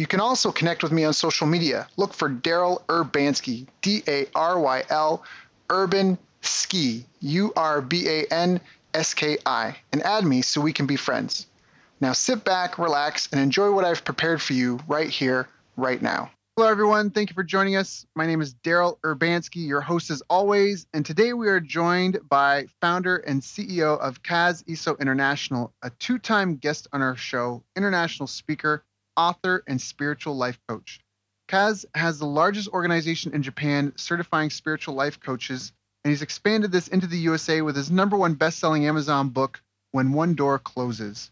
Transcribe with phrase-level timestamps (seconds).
[0.00, 1.86] You can also connect with me on social media.
[1.98, 5.22] Look for Daryl Urbanski, D A R Y L,
[5.68, 8.62] Urban Ski, U R B A N
[8.94, 11.48] S K I, and add me so we can be friends.
[12.00, 16.30] Now sit back, relax, and enjoy what I've prepared for you right here, right now.
[16.56, 17.10] Hello, everyone.
[17.10, 18.06] Thank you for joining us.
[18.14, 20.86] My name is Daryl Urbanski, your host as always.
[20.94, 26.18] And today we are joined by founder and CEO of Kaz Iso International, a two
[26.18, 28.82] time guest on our show, international speaker,
[29.16, 31.00] author, and spiritual life coach.
[31.48, 35.72] Kaz has the largest organization in Japan certifying spiritual life coaches,
[36.04, 39.60] and he's expanded this into the USA with his number one best selling Amazon book,
[39.90, 41.30] When One Door Closes.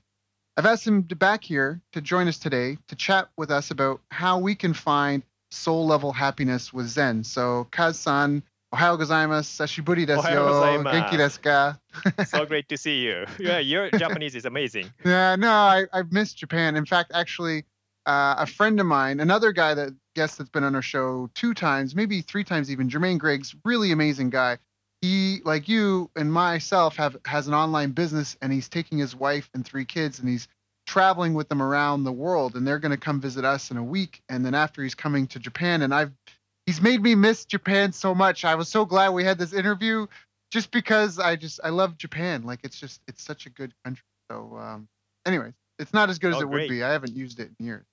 [0.56, 4.00] I've asked him to back here to join us today to chat with us about
[4.10, 7.22] how we can find soul level happiness with Zen.
[7.22, 8.42] So, Kaz-san,
[8.74, 11.78] Ohayo gozaimasu, sashiburi desu yo, genki desu ka?
[12.26, 13.24] so great to see you.
[13.38, 14.92] Yeah, your Japanese is amazing.
[15.04, 16.76] Yeah, no, I, I've missed Japan.
[16.76, 17.64] In fact, actually,
[18.04, 21.54] uh, a friend of mine, another guy that guest that's been on our show two
[21.54, 24.58] times, maybe three times even, Jermaine Griggs, really amazing guy.
[25.00, 29.48] He, like you and myself, have has an online business, and he's taking his wife
[29.54, 30.46] and three kids, and he's
[30.86, 33.84] traveling with them around the world, and they're going to come visit us in a
[33.84, 34.22] week.
[34.28, 36.12] And then after he's coming to Japan, and I've
[36.68, 38.44] he's made me miss Japan so much.
[38.44, 40.06] I was so glad we had this interview,
[40.50, 42.42] just because I just I love Japan.
[42.42, 44.04] Like it's just it's such a good country.
[44.30, 44.86] So, um,
[45.24, 46.68] anyways, it's not as good as Oh, it great.
[46.68, 46.84] would be.
[46.84, 47.86] I haven't used it in years.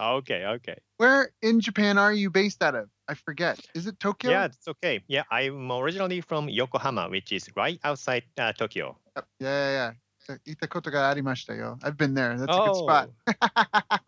[0.00, 0.76] Okay, okay.
[0.98, 2.88] Where in Japan are you based out of?
[3.08, 3.58] I forget.
[3.74, 4.30] Is it Tokyo?
[4.30, 5.02] Yeah, it's okay.
[5.08, 8.96] Yeah, I'm originally from Yokohama, which is right outside uh, Tokyo.
[9.16, 9.92] Yeah, yeah, yeah.
[10.46, 11.78] Itakoto ga arimashita yo.
[11.82, 12.36] I've been there.
[12.38, 13.10] That's a good spot.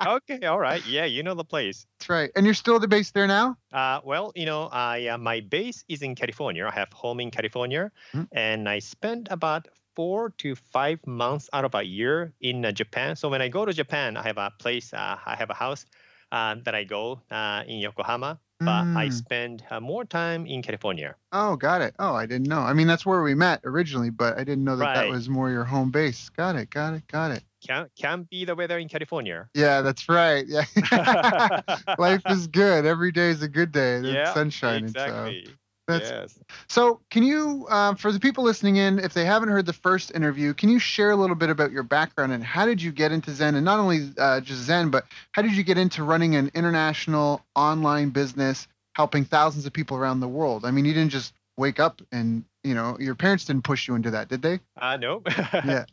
[0.07, 0.85] okay, all right.
[0.87, 1.87] Yeah, you know the place.
[1.99, 2.31] That's right.
[2.37, 3.57] And you're still the base there now?
[3.73, 6.67] Uh, well, you know, I uh, my base is in California.
[6.67, 8.29] I have home in California, Mhm.
[8.33, 13.17] and I spend about four to five months out of a year in uh, Japan.
[13.17, 14.93] So when I go to Japan, I have a place.
[14.93, 15.87] Uh, I have a house
[16.33, 19.13] uh, that I go uh, in Yokohama, but I Mm.
[19.13, 21.15] spend uh, more time in California.
[21.33, 21.95] Oh, got it.
[21.99, 22.61] Oh, I didn't know.
[22.61, 25.51] I mean, that's where we met originally, but I didn't know that that was more
[25.51, 26.29] your home base.
[26.31, 26.71] Got it.
[26.71, 27.07] Got it.
[27.09, 27.43] Got it.
[27.67, 29.49] Can can be the weather in California.
[29.55, 30.47] Yeah, that's right.
[30.47, 30.65] Yeah.
[31.99, 32.87] Life is good.
[32.87, 34.01] Every day is a good day.
[34.01, 34.85] There's yeah, sunshine.
[34.85, 35.45] exactly.
[35.47, 35.53] So
[35.87, 36.39] that's yes.
[36.69, 40.13] So, can you, uh, for the people listening in, if they haven't heard the first
[40.15, 43.13] interview, can you share a little bit about your background and how did you get
[43.13, 43.55] into Zen?
[43.55, 47.45] And not only uh, just Zen, but how did you get into running an international
[47.55, 50.65] online business, helping thousands of people around the world?
[50.65, 53.95] I mean, you didn't just wake up and, you know, your parents didn't push you
[53.95, 54.61] into that, did they?
[54.81, 55.23] Uh, no.
[55.65, 55.85] Yeah.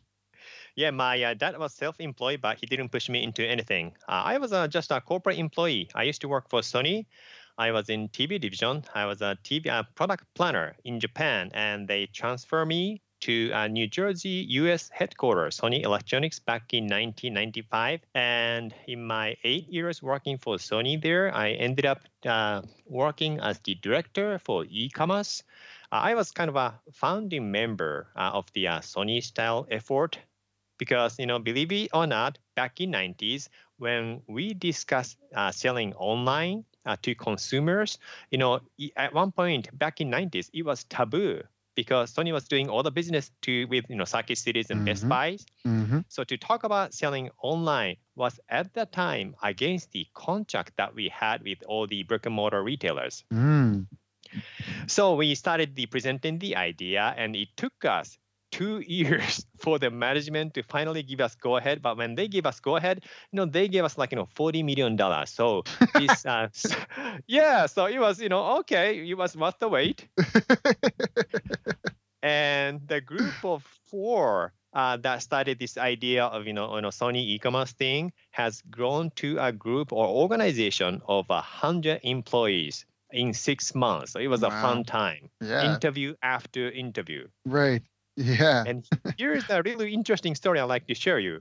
[0.76, 3.92] Yeah, my uh, dad was self-employed, but he didn't push me into anything.
[4.08, 5.88] Uh, I was uh, just a corporate employee.
[5.94, 7.06] I used to work for Sony.
[7.56, 8.84] I was in TV division.
[8.94, 13.68] I was a TV uh, product planner in Japan, and they transferred me to uh,
[13.68, 14.90] New Jersey, U.S.
[14.92, 18.00] headquarters, Sony Electronics, back in 1995.
[18.14, 23.60] And in my eight years working for Sony there, I ended up uh, working as
[23.60, 25.44] the director for e-commerce.
[25.92, 30.18] Uh, I was kind of a founding member uh, of the uh, Sony style effort
[30.76, 33.48] because you know believe it or not back in 90s
[33.78, 35.16] when we discussed
[35.52, 37.98] selling online uh, to consumers
[38.30, 38.60] you know
[38.96, 41.40] at one point back in 90s it was taboo
[41.74, 45.04] because sony was doing all the business to with you know circuit cities and best
[45.04, 45.08] Mhm.
[45.08, 46.00] buys Mm-hmm.
[46.08, 51.08] so to talk about selling online was at that time against the contract that we
[51.08, 53.86] had with all the brick and mortar retailers Mm.
[54.86, 58.18] so we started the presenting the idea, and it took us
[58.54, 61.82] two years for the management to finally give us go ahead.
[61.82, 64.28] But when they gave us go ahead, you know, they gave us like you know
[64.34, 65.30] forty million dollars.
[65.30, 66.48] So this, uh,
[67.26, 70.06] yeah, so it was you know okay, it was worth the wait.
[72.22, 76.88] and the group of four uh, that started this idea of you know, you know
[76.88, 83.32] Sony e-commerce thing has grown to a group or organization of a hundred employees in
[83.32, 84.12] six months.
[84.12, 85.30] So it was a fun time.
[85.40, 85.74] yeah.
[85.74, 87.28] Interview after interview.
[87.46, 87.82] right.
[88.16, 88.66] Yeah.
[88.66, 91.40] And here's a really interesting story I'd like to share you.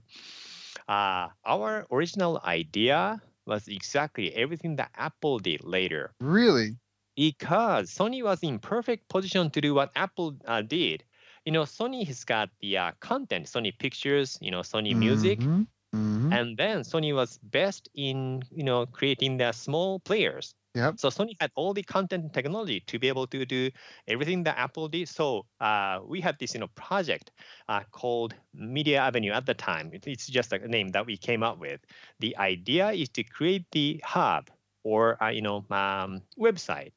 [0.87, 6.77] Uh, our original idea was exactly everything that Apple did later really?
[7.15, 11.03] because Sony was in perfect position to do what Apple uh, did.
[11.45, 15.67] You know, Sony has got the uh, content, Sony Pictures, you know, Sony Music, Mhm.
[15.93, 16.31] Mhm.
[16.31, 20.97] and then Sony was best in you know creating the small players Yep.
[20.97, 23.71] So Sony had all the content technology to be able to do
[24.07, 25.09] everything that Apple did.
[25.09, 27.31] So uh, we had this you know project
[27.67, 29.91] uh, called Media Avenue at the time.
[29.93, 31.81] It's just a name that we came up with.
[32.19, 34.49] The idea is to create the hub
[34.83, 36.93] or uh, you know um, website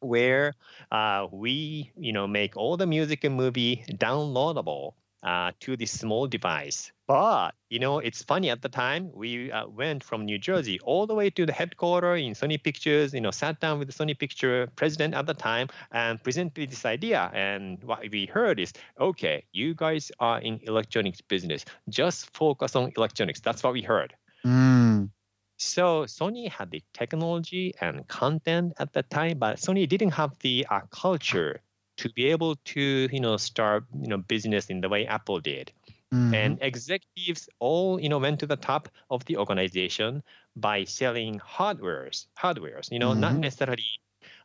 [0.00, 0.54] where
[0.92, 4.94] uh, we you know make all the music and movie downloadable
[5.24, 6.92] uh, to this small device.
[7.06, 8.50] But you know, it's funny.
[8.50, 12.22] At the time, we uh, went from New Jersey all the way to the headquarters
[12.22, 13.12] in Sony Pictures.
[13.12, 16.84] You know, sat down with the Sony Picture president at the time and presented this
[16.86, 17.30] idea.
[17.34, 21.64] And what we heard is, okay, you guys are in electronics business.
[21.90, 23.40] Just focus on electronics.
[23.40, 24.14] That's what we heard.
[24.44, 25.10] Mm.
[25.56, 30.66] So Sony had the technology and content at the time, but Sony didn't have the
[30.70, 31.60] uh, culture
[31.96, 35.72] to be able to, you know, start, you know, business in the way Apple did.
[36.14, 36.32] Mhm.
[36.32, 40.22] And executives all, you know, went to the top of the organization
[40.56, 43.40] by selling hardwares, hardwares, you know, not Mhm.
[43.40, 43.84] necessarily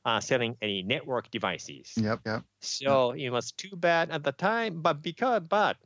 [0.05, 2.03] uh, selling any network devices.
[2.03, 2.21] Yep.
[2.25, 2.43] Yep.
[2.61, 5.77] So it was too bad at the time, but because but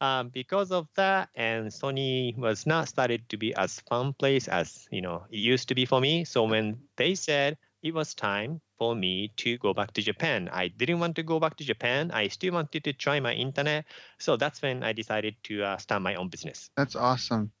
[0.00, 4.86] um, because of that, and Sony was not started to be as fun place as
[4.90, 6.24] you know it used to be for me.
[6.24, 10.68] So when they said it was time for me to go back to Japan, I
[10.68, 12.10] didn't want to go back to Japan.
[12.10, 13.84] I still wanted to try my internet.
[14.18, 16.70] So that's when I decided to uh, start my own business.
[16.76, 17.52] That's awesome.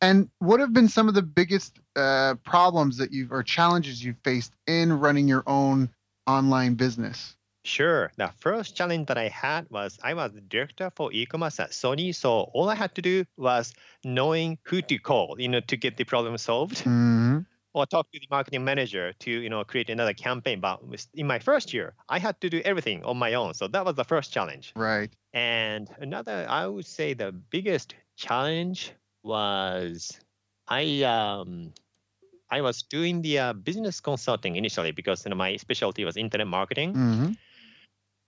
[0.00, 4.18] And what have been some of the biggest uh, problems that you've or challenges you've
[4.22, 5.90] faced in running your own
[6.26, 7.36] online business?
[7.64, 8.12] Sure.
[8.16, 12.14] The first challenge that I had was I was the director for e-commerce at Sony.
[12.14, 13.72] So all I had to do was
[14.04, 17.38] knowing who to call, you know, to get the problem solved, hmm
[17.74, 20.60] or talk to the marketing manager to, you know, create another campaign.
[20.60, 20.80] But
[21.14, 23.54] in my first year, I had to do everything on my own.
[23.54, 24.72] So that was the first challenge.
[24.76, 25.12] Right.
[25.34, 28.92] And another, I would say, the biggest challenge
[29.24, 30.18] was
[30.68, 31.72] I um
[32.50, 36.46] I was doing the uh, business consulting initially because you know, my specialty was internet
[36.46, 36.94] marketing.
[36.94, 37.32] hmm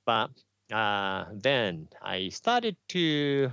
[0.06, 0.30] But
[0.72, 3.52] uh, then I started to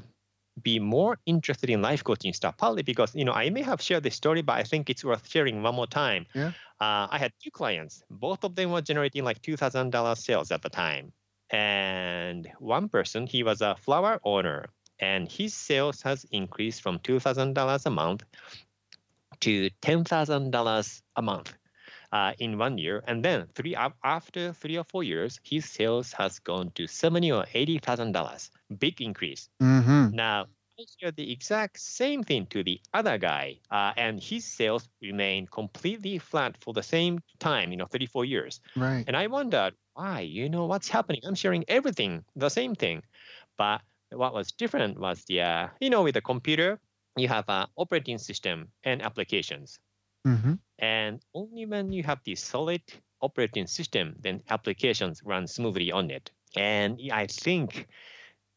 [0.62, 4.04] be more interested in life coaching stuff, partly because you know I may have shared
[4.04, 6.26] this story, but I think it's worth sharing one more time.
[6.34, 6.52] Yeah.
[6.80, 8.04] Uh, I had two clients.
[8.10, 11.12] Both of them were generating like two thousand dollars sales at the time,
[11.50, 14.70] and one person he was a flower owner,
[15.00, 18.24] and his sales has increased from two thousand dollars a month
[19.40, 21.54] to ten thousand dollars a month
[22.14, 26.40] uh, in one year, and then three after three or four years, his sales has
[26.40, 28.52] gone to seventy or eighty thousand dollars.
[28.80, 29.50] Big increase.
[29.60, 30.48] hmm Now
[30.80, 35.48] I shared the exact same thing to the other guy, uh, and his sales remain
[35.48, 38.62] completely flat for the same time, you know, thirty four years.
[38.76, 39.08] Right.
[39.08, 41.22] And I wondered why, you know, what's happening?
[41.26, 43.04] I'm sharing everything, the same thing.
[43.58, 43.82] But
[44.12, 46.80] what was different was the, uh, you know, with the computer,
[47.18, 49.80] you have an operating system and applications.
[50.26, 52.82] hmm And only when you have the solid
[53.22, 56.30] operating system, then applications run smoothly on it.
[56.58, 57.88] And I think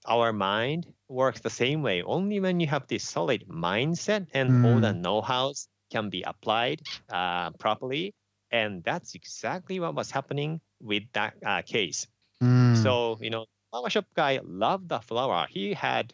[0.08, 2.02] our mind works the same way.
[2.02, 7.50] Only when you have this solid mindset and all the know-hows can be applied uh,
[7.60, 8.12] properly.
[8.50, 12.08] And that's exactly what was happening with that uh, case.
[12.42, 12.82] Mm.
[12.82, 15.46] So, you know, flower shop guy loved the flower.
[15.48, 16.12] He had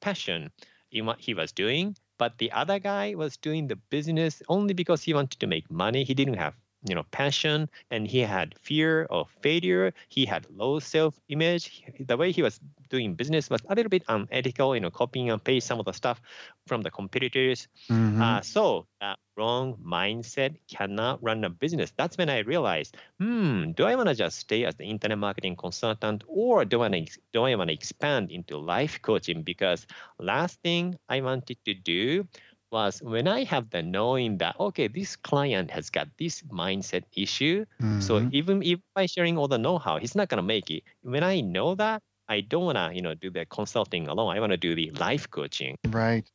[0.00, 0.52] passion
[0.90, 5.02] in what he was doing, but the other guy was doing the business only because
[5.02, 6.04] he wanted to make money.
[6.04, 6.54] He didn't have,
[6.84, 9.92] you know, passion and he had fear of failure.
[10.08, 11.82] He had low self-image.
[12.00, 15.42] The way he was doing business was a little bit unethical, you know, copying and
[15.42, 16.20] paste some of the stuff
[16.66, 17.68] from the competitors.
[17.88, 18.20] Mhm.
[18.20, 21.92] Uh, so that wrong mindset cannot run a business.
[21.96, 25.56] That's when I realized, hmm, do I want to just stay as the internet marketing
[25.56, 29.42] consultant, or do I ex- do I want to expand into life coaching?
[29.42, 29.86] Because
[30.18, 32.26] last thing I wanted to do
[32.70, 37.64] was when I have the knowing that okay, this client has got this mindset issue.
[37.98, 38.30] So Mhm.
[38.30, 40.84] even if by sharing all the know-how, he's not gonna make it.
[41.02, 44.34] When I know that, I don't wanna, you know, do the consulting alone.
[44.36, 45.76] I want to do the life coaching.
[45.88, 46.30] right.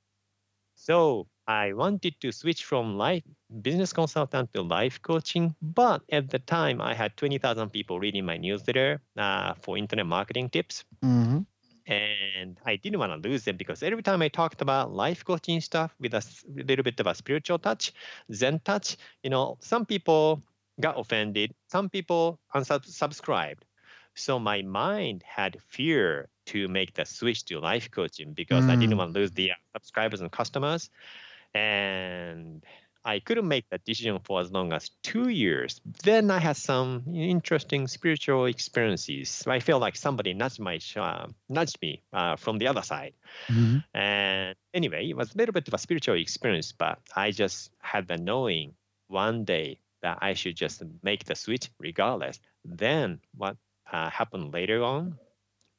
[0.75, 3.23] So I wanted to switch from life
[3.61, 8.37] business consultant to life coaching, but at the time I had 20,000 people reading my
[8.37, 10.83] newsletter uh, for internet marketing tips.
[11.01, 11.45] hmm
[11.87, 15.61] And I didn't want to lose them because every time I talked about life coaching
[15.61, 17.93] stuff with a little bit of a spiritual touch,
[18.33, 20.43] Zen touch, you know, some people
[20.79, 23.59] got offended, some people unsubscribed.
[24.15, 28.95] So my mind had fear to make the switch to life coaching because I didn't
[28.95, 28.97] Mm.
[28.97, 30.89] want to lose the uh, subscribers and customers.
[31.53, 32.63] And
[33.05, 35.79] I couldn't make that decision for as long as two years.
[36.03, 39.43] Then I had some interesting spiritual experiences.
[39.45, 43.13] I felt like somebody nudged my uh, nudged me uh, from the other side.
[43.47, 47.71] hmm And anyway, it was a little bit of a spiritual experience, but I just
[47.79, 48.73] had the knowing
[49.07, 52.39] one day that I should just make the switch regardless.
[52.63, 53.57] Then what
[53.91, 55.17] uh, happened later on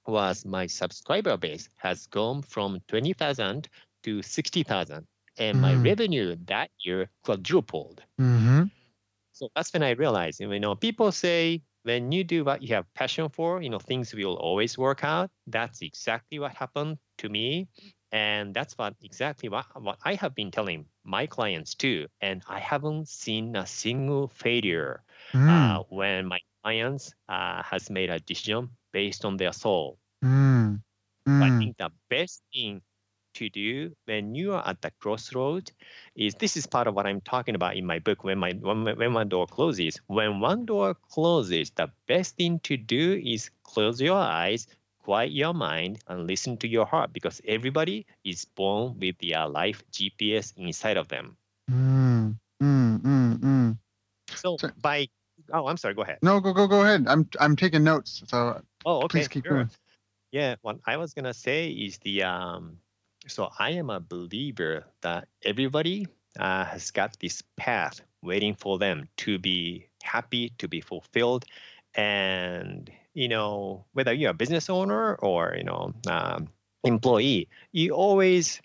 [0.07, 3.69] was my subscriber base has gone from 20,000
[4.05, 5.07] to 60,000
[5.39, 5.85] and my Mm.
[5.85, 8.03] revenue that year quadrupled.
[8.21, 8.65] Mm-hmm.
[9.33, 12.93] So that's when I realized, you know, people say when you do what you have
[12.95, 15.31] passion for, you know, things will always work out.
[15.47, 17.69] That's exactly what happened to me.
[18.13, 22.07] And that's what exactly what, what I have been telling my clients too.
[22.21, 25.45] And I haven't seen a single failure Mm.
[25.47, 29.99] uh, when my clients uh, has made a decision based on their soul.
[30.25, 30.83] Mm.
[31.41, 31.59] I Mm.
[31.59, 32.83] think the best thing
[33.37, 35.71] to do when you are at the crossroad
[36.15, 38.25] is this is part of what I'm talking about in my book.
[38.25, 42.77] When my when, when one door closes, when one door closes, the best thing to
[42.77, 44.67] do is close your eyes,
[45.03, 49.83] quiet your mind, and listen to your heart because everybody is born with their life
[49.93, 51.37] GPS inside of them.
[51.71, 52.39] Mm.
[52.63, 53.01] Mm.
[53.01, 53.39] Mm.
[53.39, 53.79] Mm.
[54.35, 55.09] So by
[55.53, 55.95] oh, I'm sorry.
[55.95, 56.19] Go ahead.
[56.23, 57.07] No, go go go ahead.
[57.09, 58.23] I'm I'm taking notes.
[58.27, 59.19] So Oh, okay.
[59.19, 59.53] please keep sure.
[59.53, 59.71] going.
[60.33, 62.79] Yeah, what I was gonna say is the um,
[63.27, 66.07] so I am a believer that everybody
[66.39, 71.45] uh, has got this path waiting for them to be happy, to be fulfilled,
[71.95, 76.49] and you know whether you're a business owner or you know um,
[76.85, 78.61] employee, you always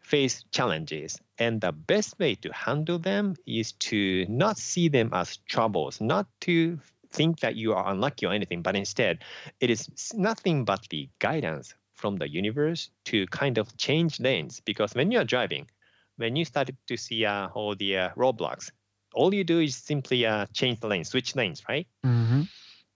[0.00, 5.36] face challenges, and the best way to handle them is to not see them as
[5.48, 6.78] troubles, not to
[7.10, 9.18] think that you are unlucky or anything, but instead
[9.60, 14.60] it is nothing but the guidance from the universe to kind of change lanes.
[14.64, 15.68] Because when you're driving,
[16.16, 18.70] when you started to see uh, all the uh, roadblocks,
[19.14, 21.86] all you do is simply uh, change the lane, switch lanes, right?
[22.04, 22.42] Mm-hmm.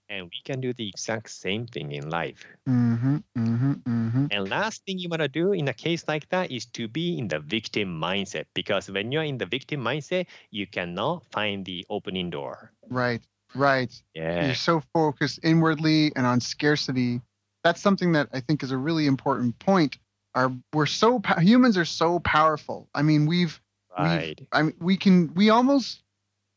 [0.09, 2.45] And we can do the exact same thing in life.
[2.67, 3.17] Mm-hmm.
[3.37, 3.71] Mm-hmm.
[3.73, 4.25] Mm-hmm.
[4.31, 7.17] And last thing you want to do in a case like that is to be
[7.17, 8.45] in the victim mindset.
[8.53, 12.71] Because when you're in the victim mindset, you cannot find the opening door.
[12.89, 13.21] Right.
[13.53, 13.93] Right.
[14.13, 14.45] Yeah.
[14.45, 17.21] You're so focused inwardly and on scarcity.
[17.67, 19.97] That's something that I think is a really important point.
[20.35, 22.87] Our we're so humans are so powerful.
[22.95, 23.59] I mean, we've
[23.97, 24.39] Right.
[24.53, 26.01] I mean, we can we almost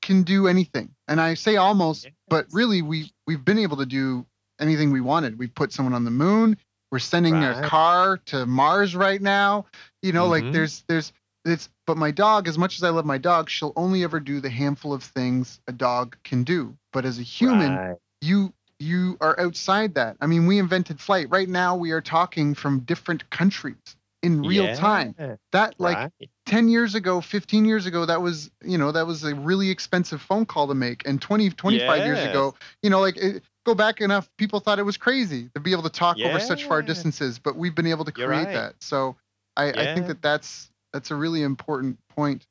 [0.03, 4.25] can do anything, and I say almost, but really we we've been able to do
[4.61, 5.37] anything we wanted.
[5.39, 6.57] We put someone on the moon.
[6.93, 9.67] We're sending a car to Mars right now.
[10.03, 10.53] You know, like Mhm.
[10.53, 11.13] there's there's
[11.45, 11.69] it's.
[11.87, 14.51] But my dog, as much as I love my dog, she'll only ever do the
[14.51, 16.77] handful of things a dog can do.
[16.93, 17.97] But as a human, Right.
[18.21, 20.17] you you are outside that.
[20.21, 21.29] I mean, we invented flight.
[21.31, 23.77] Right now, we are talking from different countries
[24.23, 25.15] in real time.
[25.53, 26.31] That like right.
[26.47, 30.21] 10 years ago 15 years ago that was you know that was a really expensive
[30.21, 34.01] phone call to make and 20 25 years ago you know like it, go back
[34.01, 37.39] enough people thought it was crazy to be able to talk over such far distances
[37.39, 38.53] but we've been able to You're create right.
[38.53, 39.17] that so
[39.57, 42.47] I, I think that that's that's a really important point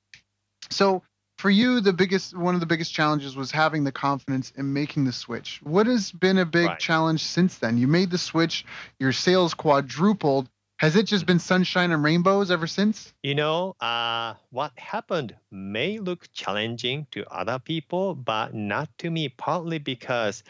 [0.69, 1.03] so
[1.39, 5.05] for you the biggest one of the biggest challenges was having the confidence in making
[5.05, 6.79] the switch what has been a big Right.
[6.79, 8.65] challenge since then you made the switch
[8.99, 14.35] your sales quadrupled has it just been sunshine and rainbows ever since You know, uh,
[14.51, 20.43] what happened may look challenging to other people, but not to me, partly because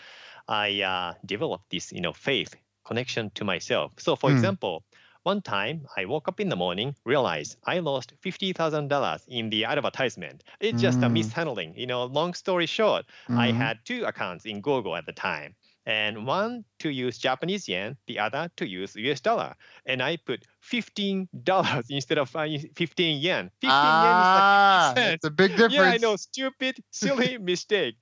[0.47, 2.55] I uh, developed this, you know, faith
[2.85, 3.93] connection to myself.
[3.99, 4.31] So, for Hmm.
[4.31, 4.83] example,
[5.23, 10.43] one time I woke up in the morning, realized I lost $50,000 in the advertisement.
[10.59, 11.09] It's just a Hmm.
[11.09, 11.75] mishandling.
[11.77, 13.53] You know, long story short, I Mhm.
[13.53, 15.55] had two accounts in Google at the time.
[15.89, 19.55] And one to use Japanese yen, the other to use US dollar.
[19.87, 21.27] And I put $15
[21.89, 23.49] instead of uh, 15 yen.
[23.59, 25.73] 15 ah, yen is it's a big difference.
[25.73, 27.95] yeah, I know, stupid, silly mistake.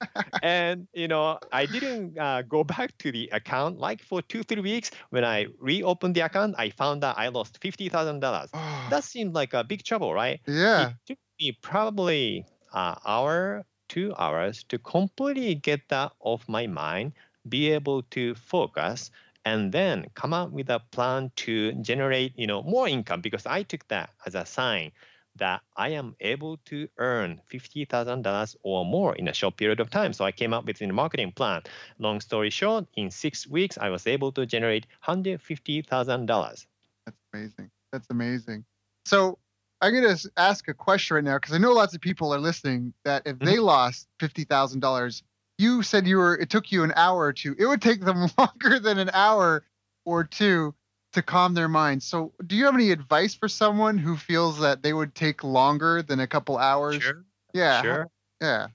[0.43, 4.61] and, you know, I didn't uh, go back to the account like for two, three
[4.61, 4.91] weeks.
[5.11, 8.49] When I reopened the account, I found that I lost $50,000.
[8.53, 10.41] Oh, That seemed like a big trouble, right?
[10.45, 10.89] yeah.
[10.89, 17.13] It took me probably an hour, two hours to completely get that off my mind,
[17.49, 19.11] be able to focus,
[19.45, 23.63] and then come up with a plan to generate, you know, more income because I
[23.63, 24.91] took that as a sign
[25.35, 30.13] that I am able to earn $50,000 or more in a short period of time.
[30.13, 31.63] So I came up with a marketing plan.
[31.99, 36.67] Long story short, in six weeks, I was able to generate $150,000.
[37.05, 37.71] That's amazing.
[37.91, 38.65] That's amazing.
[39.05, 39.39] So
[39.81, 42.93] I'm gonna ask a question right now because I know lots of people are listening
[43.05, 43.55] that if Mm-hmm.
[43.55, 45.23] they lost fifty thousand dollars,
[45.57, 47.55] you said you were it took you an hour or two.
[47.57, 49.65] It would take them longer than an hour
[50.05, 50.73] or two
[51.13, 52.03] to calm their mind.
[52.03, 56.01] So do you have any advice for someone who feels that they would take longer
[56.01, 57.01] than a couple hours?
[57.01, 57.25] Sure.
[57.53, 57.81] Yeah.
[57.81, 58.07] Sure.
[58.41, 58.67] Yeah.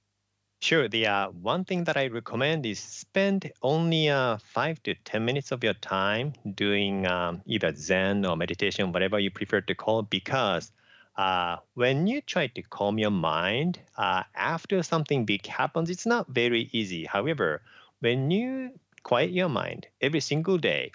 [0.60, 0.88] Sure.
[0.88, 5.50] The uh, one thing that I recommend is spend only uh, five to ten minutes
[5.50, 10.10] of your time doing um, either Zen or meditation, whatever you prefer to call, it,
[10.10, 10.70] because
[11.16, 16.28] uh, when you try to calm your mind uh, after something big happens, it's not
[16.28, 17.04] very easy.
[17.04, 17.62] However,
[18.00, 20.92] when you quiet your mind every single day,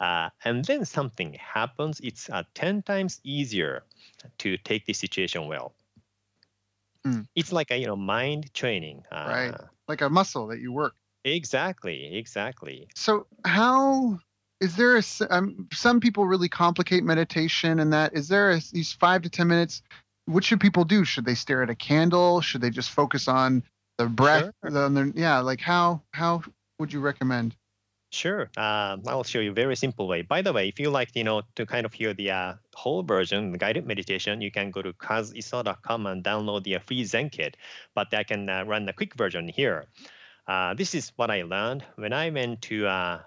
[0.00, 3.84] uh, and then something happens, it's uh, 10 times easier
[4.38, 5.74] to take the situation well.
[7.06, 7.26] Mm.
[7.34, 9.04] It's like a you know mind training.
[9.10, 9.54] Uh, Right.
[9.88, 10.94] Like a muscle that you work.
[11.24, 12.16] Exactly.
[12.16, 12.88] Exactly.
[12.94, 14.18] So how
[14.60, 18.92] is there a um, some people really complicate meditation and that is there a, these
[18.92, 19.82] five to ten minutes?
[20.26, 21.04] What should people do?
[21.04, 22.40] Should they stare at a candle?
[22.40, 23.62] Should they just focus on
[23.98, 24.50] the breath?
[24.62, 24.70] Sure.
[24.70, 26.42] The, on their- yeah, like how how
[26.78, 27.56] would you recommend?
[28.10, 28.42] Sure.
[28.56, 30.22] Um, I'll show you a very simple way.
[30.22, 33.02] By the way, if you like, you know, to kind of hear the uh, whole
[33.02, 37.28] version, the guided meditation, you can go to kaziso.com and download the uh, free Zen
[37.28, 37.56] kit.
[37.92, 39.86] But I can uh, run the quick version here.
[40.46, 43.18] Uh, this is what I learned when I went to uh,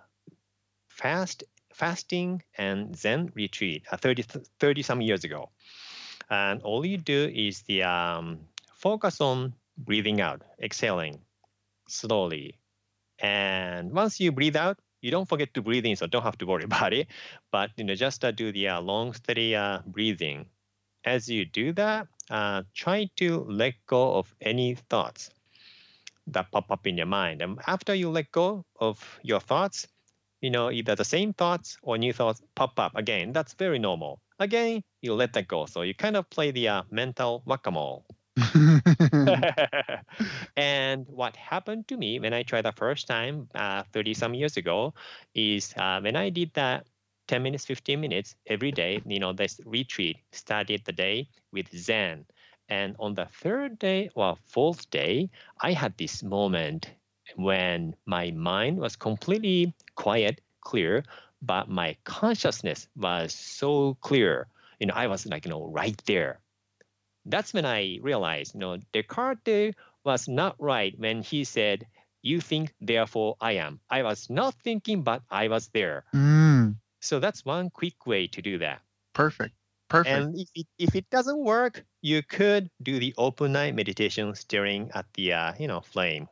[0.97, 4.23] fast fasting and Zen retreat uh, 30,
[4.59, 5.49] 30 some years ago.
[6.29, 8.39] And all you do is the um,
[8.73, 11.19] focus on breathing out, exhaling
[11.87, 12.59] slowly,
[13.19, 16.45] and once you breathe out, you don't forget to breathe in, so don't have to
[16.45, 17.07] worry about it.
[17.51, 20.45] But you know, just uh, do the uh, long, steady uh, breathing.
[21.05, 25.29] As you do that, uh, try to let go of any thoughts
[26.27, 27.41] that pop up in your mind.
[27.41, 29.87] And after you let go of your thoughts,
[30.41, 33.33] you know, either the same thoughts or new thoughts pop up again.
[33.33, 34.21] That's very normal.
[34.39, 35.65] Again, you let that go.
[35.65, 38.05] So you kind of play the uh, mental whack-a-mole.
[40.57, 44.57] and what happened to me when I tried the first time, uh, 30 some years
[44.57, 44.93] ago,
[45.33, 46.87] is uh, when I did that
[47.27, 52.25] 10 minutes, 15 minutes every day, you know, this retreat started the day with Zen.
[52.69, 55.29] And on the third day or fourth day,
[55.61, 56.91] I had this moment
[57.35, 61.03] when my mind was completely quiet, clear,
[61.41, 64.47] but my consciousness was so clear.
[64.79, 66.41] You know, I was like, you know, right there
[67.25, 71.85] that's when I realized, you know, Descartes was not right when he said,
[72.23, 76.05] "You think, therefore I am." I was not thinking, but I was there.
[76.13, 78.83] mm, So that's one quick way to do that.
[79.13, 79.55] perfect.
[79.89, 80.31] Perfect.
[80.31, 84.89] And if it, if it doesn't work, you could do the open night meditation, staring
[84.93, 86.27] at the uh, you know flame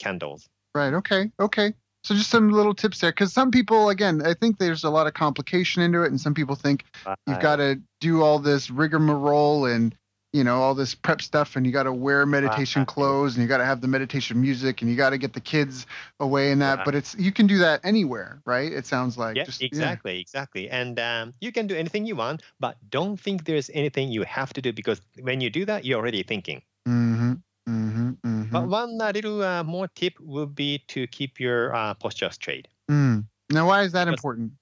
[0.00, 0.48] candles.
[0.74, 0.94] Right.
[0.94, 1.30] Okay.
[1.38, 1.74] Okay.
[2.02, 5.06] So just some little tips there, because some people, again, I think there's a lot
[5.06, 6.84] of complication into it, and some people think
[7.26, 9.94] you've Uh, got to do all this rigmarole and
[10.32, 12.88] you know all this prep stuff, and you got to wear meditation Right.
[12.88, 15.40] clothes, and you got to have the meditation music, and you got to get the
[15.40, 15.86] kids
[16.20, 16.86] away and that.
[16.86, 18.72] But it's you can do that anywhere, right?
[18.72, 19.36] It sounds like.
[19.36, 20.70] yeah, Just- exactly, exactly.
[20.70, 24.52] And um, you can do anything you want, but don't think there's anything you have
[24.54, 26.62] to do because when you do that, you're already thinking.
[26.88, 27.34] Mm-hmm.
[27.68, 28.10] Mm-hmm.
[28.26, 28.52] Mm-hmm.
[28.52, 32.68] But one uh, little uh, more tip would be to keep your uh, posture straight
[32.90, 33.24] mm.
[33.50, 34.52] Now, why is that Because- important?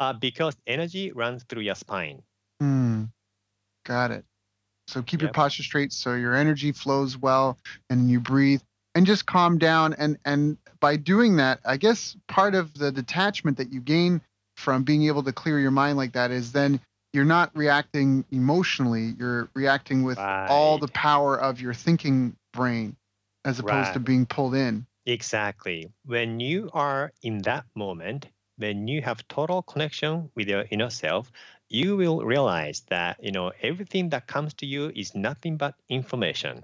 [0.00, 2.22] uh, because energy runs through your spine.
[2.62, 3.10] Mm.
[3.86, 4.24] Got it.
[4.88, 7.58] So keep your posture straight so your energy flows well
[7.90, 8.60] and you breathe
[8.94, 13.56] and just calm down and and by doing that, I guess part of the detachment
[13.56, 14.20] that you gain
[14.56, 16.80] from being able to clear your mind like that is then
[17.12, 22.96] you're not reacting emotionally, you're reacting with all the power of your thinking brain
[23.44, 24.86] as opposed to being pulled in.
[25.06, 25.90] Exactly.
[26.04, 31.30] When you are in that moment, when you have total connection with your inner self,
[31.68, 36.62] you will realize that you know everything that comes to you is nothing but information.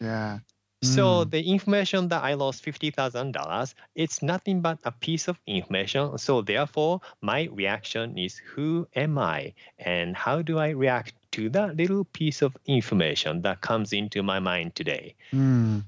[0.00, 0.38] Yeah.
[0.82, 1.24] So Mm.
[1.24, 6.18] the information that I lost fifty thousand dollars, it's nothing but a piece of information.
[6.18, 11.76] So therefore, my reaction is who am I and how do I react to that
[11.76, 15.16] little piece of information that comes into my mind today?
[15.32, 15.80] Mm.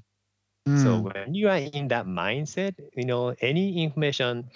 [0.75, 1.11] So Mm.
[1.11, 4.49] when you are in that mindset, you know, any information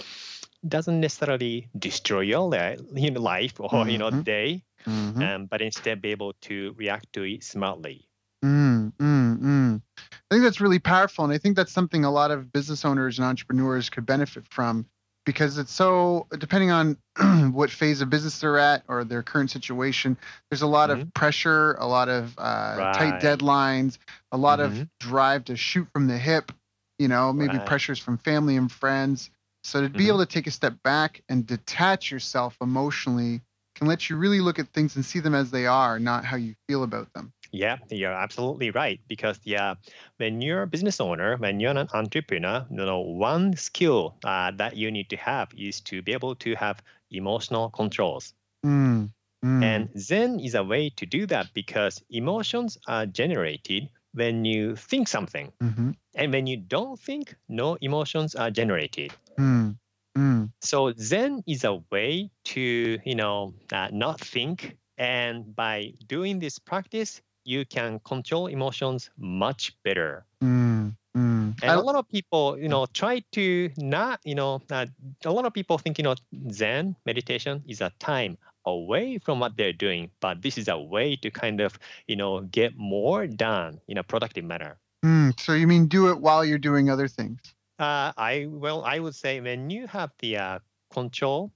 [0.68, 2.78] doesn't necessarily destroy your li-
[3.12, 4.26] life or you know Mhm.
[4.26, 5.30] day, Mhm.
[5.30, 8.10] um, but instead be able to react to it smartly.
[8.44, 9.82] Mm, mm, mm.
[9.98, 11.24] I think that's really powerful.
[11.26, 14.86] And I think that's something a lot of business owners and entrepreneurs could benefit from
[15.26, 16.98] because it's so, depending on
[17.54, 20.18] what phase of business they're at or their current situation,
[20.50, 23.98] there's a lot of pressure, a lot of uh, tight deadlines,
[24.32, 24.90] a lot of Mhm.
[25.00, 26.52] drive to shoot from the hip,
[27.00, 27.66] you know, maybe Right.
[27.66, 29.30] pressures from family and friends.
[29.64, 30.08] So to be Mhm.
[30.08, 33.42] able to take a step back and detach yourself emotionally
[33.76, 36.38] can let you really look at things and see them as they are, not how
[36.38, 37.34] you feel about them.
[37.52, 39.00] Yeah, you're absolutely right.
[39.08, 39.76] Because yeah,
[40.18, 44.76] when you're a business owner, when you're an entrepreneur, you know, one skill uh, that
[44.78, 46.82] you need to have is to be able to have
[47.12, 48.34] emotional controls.
[48.66, 49.12] Mm,
[49.44, 49.64] mm.
[49.64, 55.08] And Zen is a way to do that because emotions are generated when you think
[55.08, 55.52] something.
[55.62, 55.96] Mhm.
[56.16, 59.14] And when you don't think, no emotions are generated.
[59.38, 59.78] Mm,
[60.18, 66.40] mm, So Zen is a way to, you know, uh, not think And by doing
[66.40, 70.26] this practice, you can control emotions much better.
[70.44, 71.56] Mm, mm.
[71.64, 74.86] And a lot of people, you know, try to not, you know, uh,
[75.24, 76.16] a lot of people think, you know,
[76.52, 81.16] Zen meditation is a time away from what they're doing, but this is a way
[81.16, 84.78] to kind of, you know, get more done in a productive manner.
[85.06, 87.40] mm, so you mean do it while you're doing other things?
[87.80, 90.60] Uh, I well, I would say when you have the uh,
[90.92, 91.54] control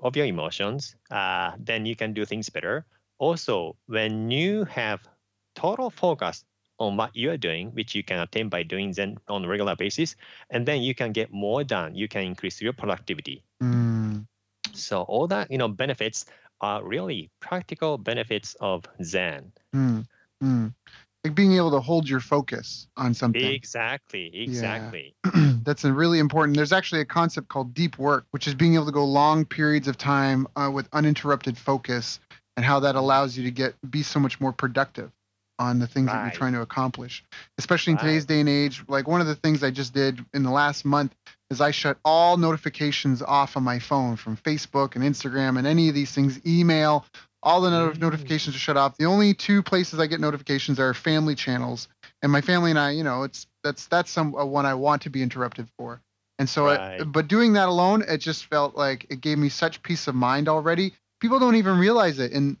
[0.00, 2.84] of your emotions, uh, then you can do things better.
[3.18, 5.00] Also, when you have
[5.54, 6.44] total focus
[6.78, 9.74] on what you are doing, which you can attain by doing Zen on a regular
[9.74, 10.14] basis,
[10.50, 11.94] and then you can get more done.
[11.96, 13.42] You can increase your productivity.
[13.62, 14.26] Mm,
[14.72, 16.26] So all that you know benefits
[16.60, 19.52] are really practical benefits of Zen.
[19.74, 20.06] mm,
[20.42, 20.74] mm.
[21.24, 23.44] Like being able to hold your focus on something.
[23.44, 25.14] Exactly, exactly.
[25.64, 26.56] That's a really important.
[26.56, 29.88] There's actually a concept called deep work, which is being able to go long periods
[29.88, 32.20] of time uh, with uninterrupted focus,
[32.58, 35.12] and how that allows you to get be so much more productive
[35.60, 37.22] on the things that you're trying to accomplish.
[37.56, 38.02] Especially in Right.
[38.04, 40.84] today's day and age, like one of the things I just did in the last
[40.84, 41.14] month
[41.50, 45.88] is I shut all notifications off on my phone from Facebook and Instagram and any
[45.88, 47.06] of these things, email.
[47.44, 48.00] All the not- Mm.
[48.00, 48.96] notifications are shut off.
[48.96, 51.86] The only two places I get notifications are family channels
[52.22, 55.02] and my family and I, you know, it's that's that's some uh, one I want
[55.02, 56.00] to be interrupted for.
[56.40, 59.82] And so, I, but doing that alone, it just felt like it gave me such
[59.82, 60.94] peace of mind already.
[61.20, 62.56] People don't even realize it, and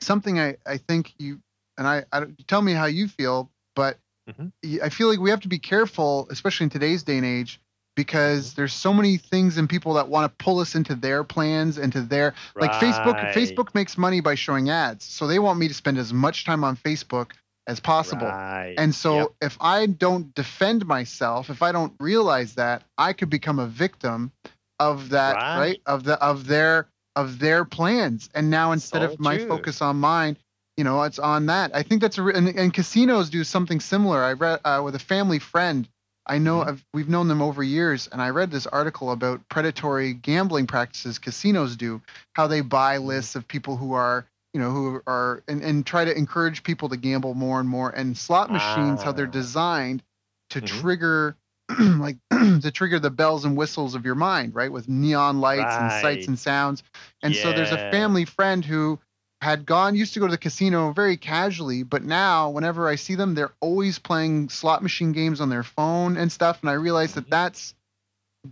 [0.00, 1.40] something I I think you
[1.78, 4.52] and I, I don't- tell me how you feel, but Mhm.
[4.62, 7.54] y- I feel like we have to be careful, especially in today's day and age,
[7.54, 7.62] Mm-hmm.
[7.96, 11.78] because there's so many things and people that want to pull us into their plans,
[11.78, 13.32] into their like Facebook.
[13.32, 16.64] Facebook makes money by showing ads, so they want me to spend as much time
[16.64, 17.32] on Facebook
[17.66, 18.26] as possible.
[18.26, 18.74] Right.
[18.78, 19.28] And so Yep.
[19.42, 24.32] if I don't defend myself, if I don't realize that, I could become a victim
[24.78, 25.58] of that, right?
[25.58, 25.82] Right.
[25.86, 28.28] Of the of their of their plans.
[28.34, 30.36] And now instead of my focus on mine,
[30.76, 31.74] you know, it's on that.
[31.74, 34.22] I think that's a re- and, and casinos do something similar.
[34.22, 35.88] I read uh, with a family friend.
[36.26, 36.68] I know Mhm.
[36.68, 41.18] I've, we've known them over years, and I read this article about predatory gambling practices
[41.18, 42.00] casinos do,
[42.34, 43.06] how they buy Mm-hmm.
[43.08, 46.88] lists of people who are you know who are and, and try to encourage people
[46.88, 49.30] to gamble more and more and slot machines how they're Ah.
[49.30, 50.02] designed
[50.50, 50.66] to Mhm.
[50.66, 51.36] trigger
[52.00, 54.72] like to trigger the bells and whistles of your mind right?
[54.72, 56.82] With neon lights and sights and sounds.
[57.22, 58.98] And so there's a family friend who
[59.40, 63.14] had gone used to go to the casino very casually but now whenever i see
[63.14, 66.60] them they're always playing slot machine games on their phone and stuff.
[66.60, 67.30] And i realize that Mhm.
[67.30, 67.74] that's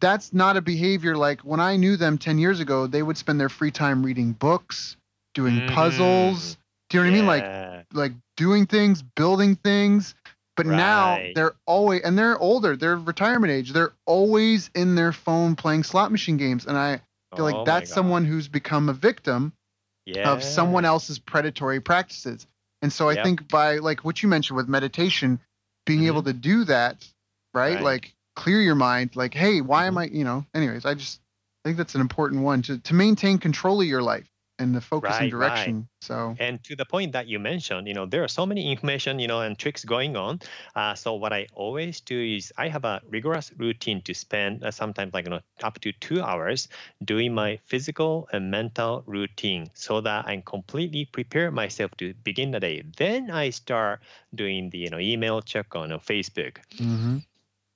[0.01, 3.41] that's not a behavior like when i knew them 10 years ago they would spend
[3.41, 4.97] their free time reading books
[5.35, 6.57] doing puzzles.
[6.91, 7.27] Do you know what i mean?
[7.27, 7.51] Like
[7.93, 10.15] like doing things, building things.
[10.59, 13.73] But now they're always and they're older, they're retirement age.
[13.73, 16.67] They're always in their phone playing slot machine games.
[16.67, 17.01] And I
[17.37, 19.53] feel Oh like that's someone who's become a victim
[20.25, 22.47] of someone else's predatory practices.
[22.83, 23.25] And so I Yep.
[23.25, 25.41] think by like what you mentioned with meditation,
[25.87, 27.07] being able to do that,
[27.55, 27.75] right?
[27.75, 27.81] Right.
[27.81, 30.03] Like clear your mind, like, hey, why am Mhm.
[30.03, 31.21] I, you know, anyways, I just
[31.65, 34.81] I think that's an important one to to maintain control of your life and the
[34.81, 35.77] focus and Right, right.
[35.79, 35.89] direction.
[36.01, 39.19] So And to the point that you mentioned, you know, there are so many information,
[39.19, 40.41] you know, and tricks going on.
[40.75, 44.71] Uh, so what I always do is I have a rigorous routine to spend uh,
[44.71, 46.69] sometimes like you know up to two hours
[47.05, 52.61] doing my physical and mental routine, so that I completely prepare myself to begin the
[52.61, 52.83] day.
[52.97, 54.03] Then I start
[54.35, 56.59] doing the you know email check on uh, Facebook.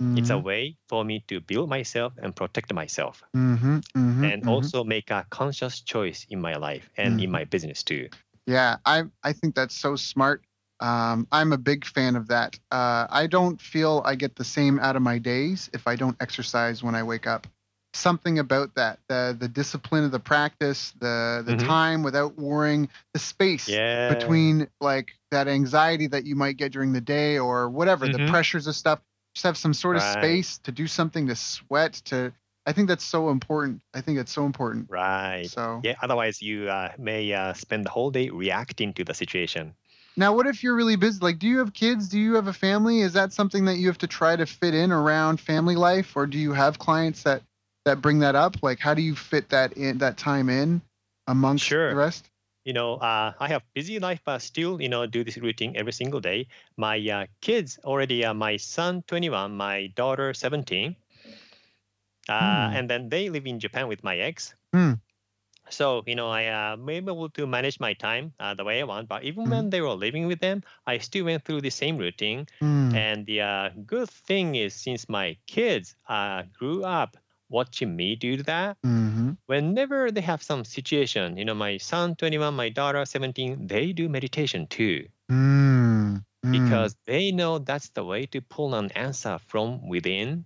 [0.02, 4.32] Mhm, It's a mhm, way for me to build myself and protect myself, mhm, mhm,
[4.32, 4.46] and mhm.
[4.48, 7.32] also make a conscious choice in my life and in Mhm.
[7.32, 8.08] my business too.
[8.46, 10.44] Yeah, I I think that's so smart.
[10.80, 12.58] Um, I'm a big fan of that.
[12.72, 16.16] Uh, I don't feel I get the same out of my days if I don't
[16.20, 17.46] exercise when I wake up.
[17.94, 21.58] Something about that, the the discipline of the practice, the the Mhm.
[21.58, 24.08] time without worrying, the space Yeah.
[24.08, 28.66] between like that anxiety that you might get during the day or whatever, the pressures
[28.66, 29.00] of stuff.
[29.34, 30.18] Just have some sort of Right.
[30.18, 32.32] space to do something, to sweat, to.
[32.64, 33.80] I think that's so important.
[33.92, 34.88] I think it's so important.
[34.88, 35.48] Right.
[35.48, 39.74] So Yeah, otherwise you uh, may uh, spend the whole day reacting to the situation.
[40.16, 41.18] Now, what if you're really busy?
[41.20, 42.08] Like, do you have kids?
[42.08, 43.00] Do you have a family?
[43.00, 46.26] Is that something that you have to try to fit in around family life, or
[46.26, 47.42] do you have clients that
[47.84, 48.62] that bring that up?
[48.62, 50.82] Like, how do you fit that in that time in
[51.26, 51.88] amongst Sure.
[51.88, 52.28] the rest?
[52.64, 55.92] You know, uh, I have busy life, but still, you know, do this routine every
[55.92, 56.48] single day.
[56.76, 60.96] My uh, kids already, uh, my son 21, my daughter 17,
[62.28, 62.72] uh, Hmm.
[62.72, 64.54] and then they live in Japan with my ex.
[64.72, 64.92] Hmm.
[65.70, 68.84] So, you know, I uh, may able to manage my time uh, the way I
[68.84, 69.64] want, but even Mhm.
[69.64, 72.46] when they were living with them, I still went through the same routine.
[72.60, 72.92] Hmm.
[72.92, 77.16] And the uh, good thing is, since my kids uh, grew up
[77.52, 78.76] watching me do that.
[78.84, 79.32] Mm-hmm.
[79.46, 84.08] Whenever they have some situation, you know, my son 21, my daughter 17, they do
[84.08, 86.24] meditation too Mm.
[86.44, 86.52] Mm.
[86.52, 90.44] because they know that's the way to pull an answer from within.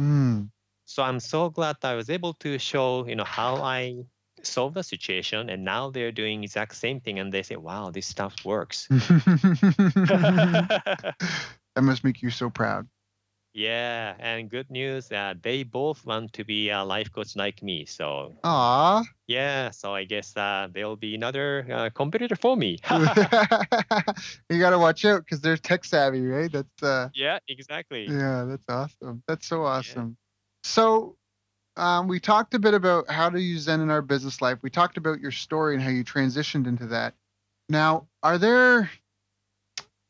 [0.00, 0.50] Mm.
[0.86, 4.04] So I'm so glad that I was able to show, you know, how I
[4.42, 8.06] solve the situation and now they're doing exact same thing and they say, wow, this
[8.06, 8.86] stuff works.
[8.90, 11.14] that
[11.80, 12.86] must make you so proud.
[13.54, 17.86] Yeah, and good news that they both want to be a life coach like me.
[17.86, 22.78] So ah, yeah, so I guess uh, they'll be another uh, competitor for me.
[22.90, 22.98] you
[24.58, 26.50] gotta watch out because they're tech savvy, right?
[26.50, 28.08] That's uh yeah, exactly.
[28.08, 29.22] yeah, that's awesome.
[29.28, 30.16] That's so awesome.
[30.64, 31.16] So
[31.76, 34.58] um, we talked a bit about how to use Zen in our business life.
[34.62, 37.14] We talked about your story and how you transitioned into that.
[37.68, 38.90] Now, are there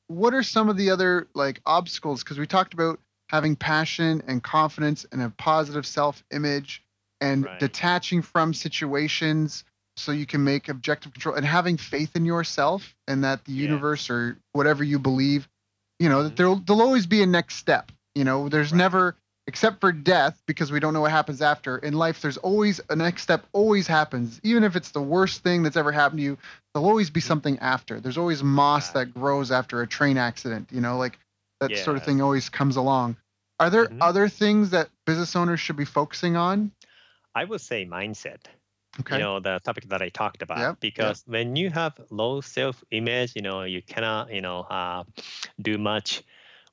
[0.07, 2.23] what are some of the other like obstacles?
[2.23, 3.01] Because we talked about
[3.35, 6.83] having passion and confidence and a positive self-image
[7.21, 7.59] and Right.
[7.59, 9.65] detaching from situations
[9.97, 13.63] so you can make objective control and having faith in yourself and that the Yeah.
[13.63, 15.49] universe or whatever you believe,
[15.99, 16.37] you know, that Mhm.
[16.37, 17.91] there'll there'll always be a next step.
[18.15, 18.79] You know, there's Right.
[18.79, 19.17] never
[19.49, 22.97] except for death because we don't know what happens after in life there's always a
[22.97, 26.39] next step always happens even if it's the worst thing that's ever happened to you
[26.73, 30.81] there'll always be something after there's always moss that grows after a train accident you
[30.81, 31.19] know like
[31.61, 33.17] that sort of thing always comes along
[33.61, 34.01] are there Mhm.
[34.01, 36.73] other things that business owners should be focusing on?
[37.35, 38.47] I would say mindset.
[39.01, 39.17] okay.
[39.17, 40.81] You know the topic that i talked about.
[40.81, 45.05] Because when you have low self-image you know you cannot you know uh,
[45.61, 46.23] do much.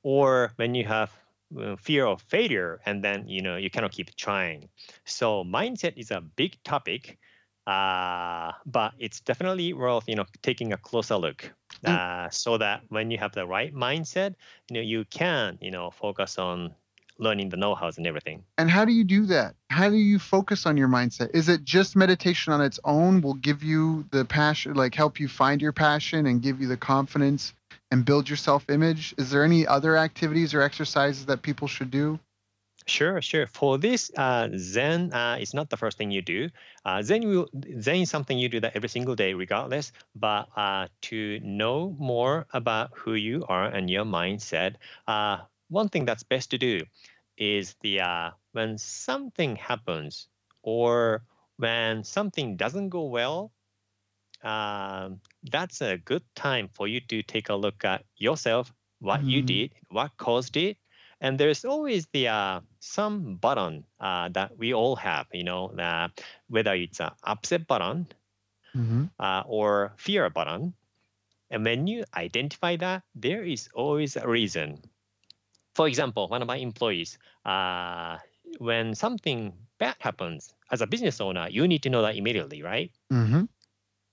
[0.02, 1.10] Or when you have
[1.58, 4.68] uh, fear of failure and then you know you cannot keep trying.
[5.04, 7.18] So mindset is a big topic
[7.66, 11.52] uh, but it's definitely worth you know taking a closer look.
[11.84, 11.88] Mm.
[11.88, 14.34] uh, so that when you have the right mindset
[14.68, 16.74] you know you can you know focus on
[17.18, 18.42] learning the know-hows and everything.
[18.58, 19.54] And how do you do that?
[19.70, 21.30] How do you focus on your mindset?
[21.34, 25.28] Is it just meditation on its own will give you the passion like help you
[25.28, 27.54] find your passion and give you the confidence
[27.90, 29.14] and build your self-image?
[29.18, 32.18] Is there any other activities or exercises that people should do
[32.86, 33.46] Sure, sure.
[33.46, 36.48] For this, uh, Zen uh, is not the first thing you do.
[36.84, 37.48] Uh, Zen, will,
[37.80, 39.92] Zen is something you do that every single day, regardless.
[40.14, 46.04] But uh, to know more about who you are and your mindset, uh, one thing
[46.04, 46.82] that's best to do
[47.36, 50.28] is the uh, when something happens
[50.62, 51.24] or
[51.56, 53.52] when something doesn't go well,
[54.42, 59.42] um, that's a good time for you to take a look at yourself, what you
[59.42, 59.42] Mm.
[59.42, 60.76] did, what caused it,
[61.22, 66.08] and there's always the uh, some button uh, that we all have you know uh,
[66.48, 68.06] whether it's an upset button
[68.76, 69.04] mm-hmm.
[69.18, 70.74] uh, or fear button
[71.50, 74.82] and when you identify that there is always a reason
[75.74, 78.18] for example one of my employees uh,
[78.58, 82.90] when something bad happens as a business owner you need to know that immediately right
[83.12, 83.44] Mm-hmm.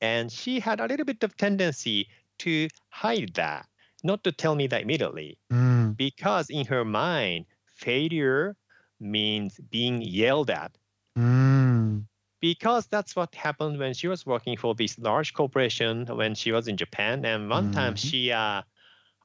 [0.02, 2.08] and she had a little bit of tendency
[2.40, 3.68] to hide that
[4.04, 5.98] not to tell me that immediately Mm.
[5.98, 8.58] because in her mind, failure
[9.00, 10.78] means being yelled at.
[11.18, 12.08] Mm.
[12.42, 16.68] Because that's what happened when she was working for this large corporation when she was
[16.70, 17.26] in Japan.
[17.26, 17.98] And one time Mhm.
[17.98, 18.62] she uh,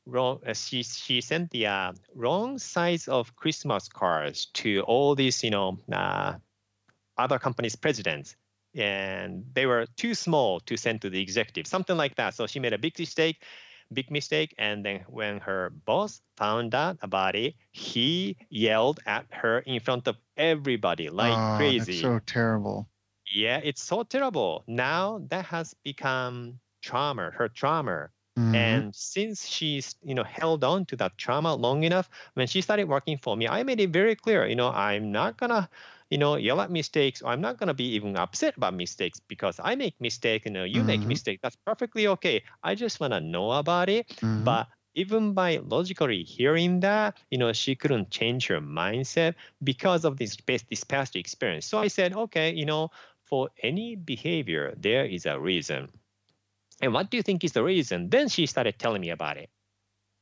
[0.07, 5.45] wrong, uh, she she sent the uh, wrong size of Christmas cards to all these
[5.45, 6.39] you know uh,
[7.19, 8.37] other companies' presidents.
[8.75, 12.35] And they were too small to send to the executive, something like that.
[12.35, 13.45] So she made a big mistake
[13.93, 14.55] big mistake.
[14.59, 20.07] And then when her boss found out about it, he yelled at her in front
[20.09, 21.77] of everybody like Oh, crazy.
[21.77, 22.89] That's so terrible.
[23.33, 24.65] Yeah, it's so terrible.
[24.67, 28.11] Now that has become trauma, her trauma.
[28.37, 28.85] Mhm.
[28.85, 32.89] And since she's, you know, held on to that trauma long enough, when she started
[32.89, 35.69] working for me, I made it very clear, you know, I'm not gonna,
[36.11, 39.75] you know, yell at mistakes, I'm not gonna be even upset about mistakes because I
[39.77, 41.07] make mistake, you know, you make Mhm.
[41.07, 41.41] mistake.
[41.43, 42.43] That's perfectly okay.
[42.63, 44.11] I just wanna know about it.
[44.23, 44.61] Mhm.
[44.61, 50.17] But even by logically hearing that, you know, she couldn't change her mindset because of
[50.17, 51.67] this past, this past experience.
[51.67, 52.91] So I said, okay, you know,
[53.23, 55.89] for any behavior, there is a reason.
[56.81, 58.11] And what do you think is the reason?
[58.11, 59.51] Then she started telling me about it.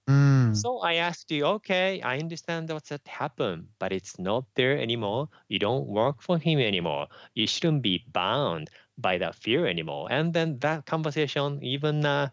[0.08, 0.54] Mm.
[0.56, 5.28] So I asked you, okay, I understand what's happened, but it's not there anymore.
[5.48, 7.08] You don't work for him anymore.
[7.34, 10.08] You shouldn't be bound by that fear anymore.
[10.10, 12.28] And then that conversation, even uh,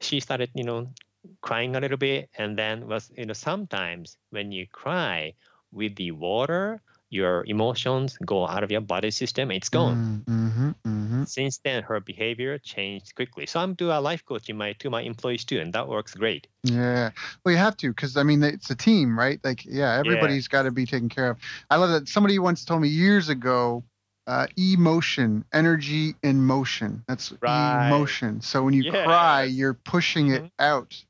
[0.00, 0.92] she started, you know,
[1.40, 2.30] crying a little bit.
[2.38, 5.34] And then was, you know, sometimes when you cry
[5.72, 6.80] with the water,
[7.12, 10.24] your emotions go out of your body system, it's gone.
[10.28, 11.24] Mm-hmm, mm-hmm.
[11.24, 13.46] Since then, her behavior changed quickly.
[13.46, 16.48] So I'm doing a life coaching my to my employees too, and that works great.
[16.64, 17.10] Yeah.
[17.44, 19.38] Well, you have to because I mean it's a team, right?
[19.44, 21.38] Like, yeah, everybody's got to be taken care of.
[21.70, 22.08] I love that.
[22.08, 23.84] Somebody once told me years ago,
[24.26, 27.04] uh, emotion, energy in motion.
[27.08, 27.86] That's Right.
[27.86, 28.40] emotion.
[28.40, 30.50] So when you cry, you're pushing it Mhm.
[30.58, 31.04] out,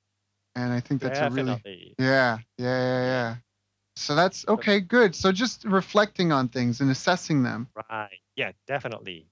[0.56, 1.62] and I think that's a really
[1.98, 3.36] yeah, yeah, yeah, yeah.
[3.96, 5.14] So that's okay, good.
[5.14, 7.68] So just reflecting on things and assessing them.
[7.90, 8.18] Right.
[8.36, 9.26] Yeah, definitely.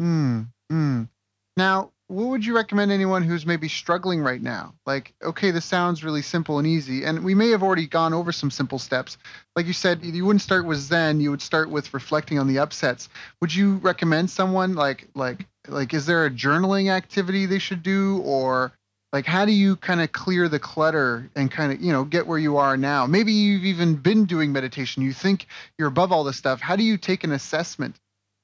[0.00, 1.08] Mm, mm.
[1.56, 4.74] Now, what would you recommend anyone who's maybe struggling right now?
[4.86, 8.30] Like, okay, this sounds really simple and easy, and we may have already gone over
[8.30, 9.18] some simple steps.
[9.56, 12.58] Like you said, you wouldn't start with Zen; you would start with reflecting on the
[12.58, 13.08] upsets.
[13.40, 18.20] Would you recommend someone like like like is there a journaling activity they should do,
[18.24, 18.72] or
[19.12, 22.26] like how do you kind of clear the clutter and kind of you know get
[22.26, 23.06] where you are now?
[23.06, 25.02] Maybe you've even been doing meditation.
[25.02, 25.46] You think
[25.78, 26.60] you're above all this stuff.
[26.60, 27.96] How do you take an assessment?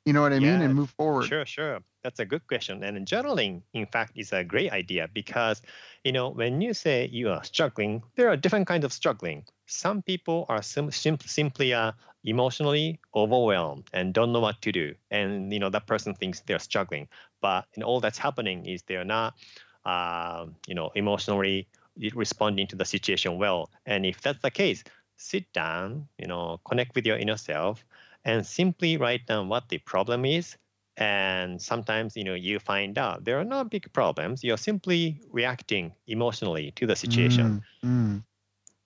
[0.05, 1.27] You know what I mean, and move forward.
[1.27, 1.79] Sure, sure.
[2.03, 2.83] That's a good question.
[2.83, 5.63] And journaling, in fact, is a great idea because,
[6.03, 9.45] you know, when you say you are struggling, there are different kinds of struggling.
[9.67, 11.93] Some people are sim- sim- simply uh,
[12.25, 14.97] emotionally overwhelmed and don't know what to do.
[15.13, 17.07] And, you know, that person thinks they're struggling.
[17.41, 19.35] But you know, all that's happening is they're not,
[19.85, 21.69] uh, you know, emotionally
[22.15, 23.71] responding to the situation well.
[23.87, 24.85] And if that's the case,
[25.17, 27.85] sit down, you know, connect with your inner self
[28.25, 30.57] and simply write down what the problem is
[30.97, 35.93] and sometimes you know you find out there are no big problems you're simply reacting
[36.07, 38.23] emotionally to the situation Mm, mm.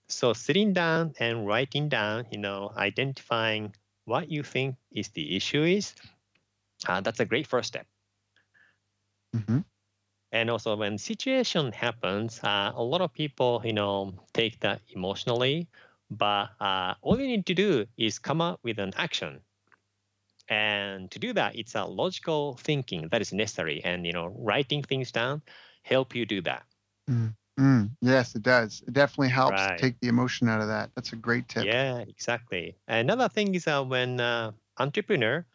[0.07, 3.73] so sitting down and writing down you know identifying
[4.05, 5.95] what you think is the issue is
[6.87, 7.87] uh, that's a great first step
[9.33, 9.63] Mhm.
[10.31, 15.67] And also when situation happens uh, a lot of people you know take that emotionally
[16.09, 19.41] but uh, all you need to do is come up with an action
[20.49, 24.81] and to do that it's a logical thinking that is necessary and you know writing
[24.83, 25.41] things down
[25.83, 26.65] help you do that
[27.59, 28.83] Mm, yes, it does.
[28.87, 29.77] It definitely helps Right.
[29.77, 30.91] take the emotion out of that.
[30.95, 31.65] That's a great tip.
[31.65, 35.45] yeah exactly another thing is uh, when uh, entrepreneur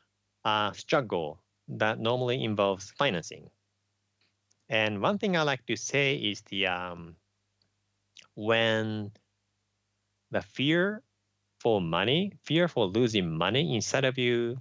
[0.44, 3.50] uh, struggle that normally involves financing
[4.72, 7.16] and one thing i like to say is the um,
[8.34, 9.12] when
[10.32, 11.04] the fear
[11.60, 14.60] for money fear for losing money inside of you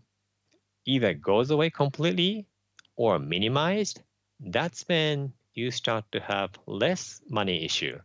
[0.86, 2.48] either goes away completely
[2.96, 4.02] or minimized
[4.40, 8.00] that's when you start to have less money issue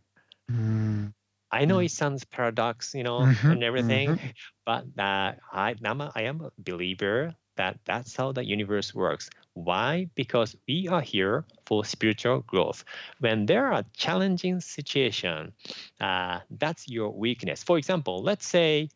[0.51, 1.13] Mm,
[1.51, 1.85] I know Mm.
[1.85, 4.19] it sounds paradox, you know, Mhm, and everything,
[4.65, 9.29] but uh, I, I'm a, I am a believer that that's how the universe works.
[9.63, 10.07] Why?
[10.13, 12.85] Because we are here for spiritual growth.
[13.19, 15.51] When there are challenging situation,
[15.99, 17.63] uh, that's your weakness.
[17.63, 18.89] For example, let's say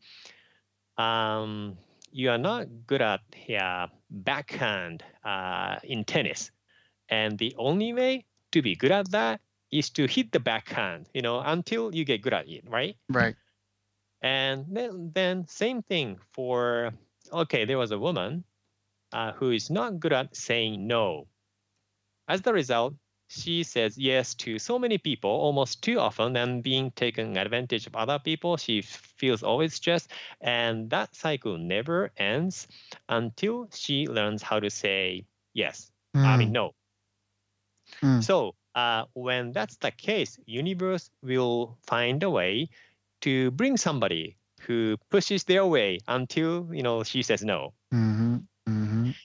[0.97, 1.78] um,
[2.12, 3.21] you are not good at
[3.60, 6.52] uh, backhand uh, in tennis,
[7.10, 11.24] and the only way to be good at that is to hit the backhand, you
[11.24, 12.95] know, until you get good at it, right?
[13.10, 13.36] right.
[14.21, 16.91] And then, then same thing for
[17.34, 18.43] okay, there was a woman
[19.12, 21.28] uh, who is not good at saying no.
[22.28, 22.95] As the result,
[23.28, 27.95] she says yes to so many people almost too often and being taken advantage of
[27.95, 28.58] other people.
[28.58, 32.67] She feels always stressed, and that cycle never ends
[33.08, 35.91] until she learns how to say yes.
[36.24, 36.74] I mean Mm, no.
[38.02, 38.21] Mm.
[38.21, 42.69] So uh, when that's the case, universe will find a way
[43.21, 47.74] to bring somebody who pushes their way until you know she says no.
[47.91, 48.47] mhm,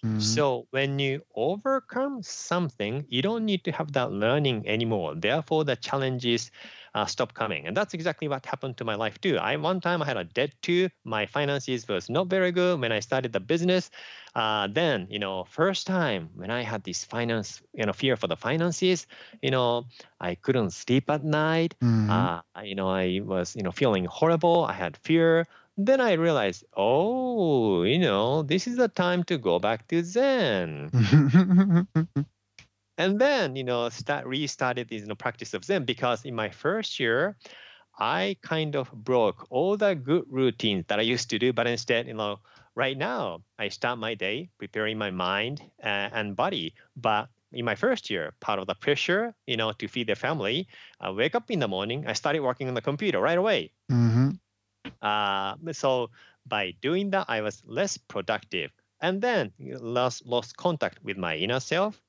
[0.02, 0.44] mhm, mhm.
[0.44, 5.14] So when you overcome something, you don't need to have that learning anymore.
[5.14, 6.50] Therefore, the challenges
[6.94, 9.36] uh, stop coming, and that's exactly what happened to my life too.
[9.38, 10.88] I one time I had a debt too.
[11.04, 13.90] My finances was not very good when I started the business.
[14.34, 18.26] Uh, then you know, first time when I had this finance, you know, fear for
[18.28, 19.06] the finances,
[19.42, 19.84] you know,
[20.20, 21.74] I couldn't sleep at night.
[21.80, 22.28] Mhm.
[22.28, 24.64] Uh, you know, I was, you know, feeling horrible.
[24.64, 25.46] I had fear.
[25.78, 30.90] Then I realized, oh, you know, this is the time to go back to Zen.
[32.98, 36.50] And then, you know, start restarted this you know, practice of Zen because in my
[36.50, 37.36] first year,
[37.98, 42.06] I kind of broke all the good routines that I used to do, but instead,
[42.06, 42.40] you know,
[42.74, 46.74] right now I start my day preparing my mind uh, and body.
[46.96, 50.68] But in my first year, part of the pressure, you know, to feed the family,
[51.00, 53.72] I wake up in the morning, I started working on the computer right away.
[53.90, 54.38] Mhm.
[55.02, 56.10] Uh, so
[56.46, 58.70] by doing that, I was less productive,
[59.00, 62.00] and then lost lost contact with my inner self.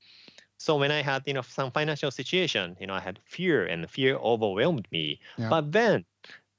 [0.57, 3.89] So when I had you know some financial situation, you know, I had fear, and
[3.89, 5.19] fear overwhelmed me.
[5.37, 5.49] Yeah.
[5.49, 6.05] But then,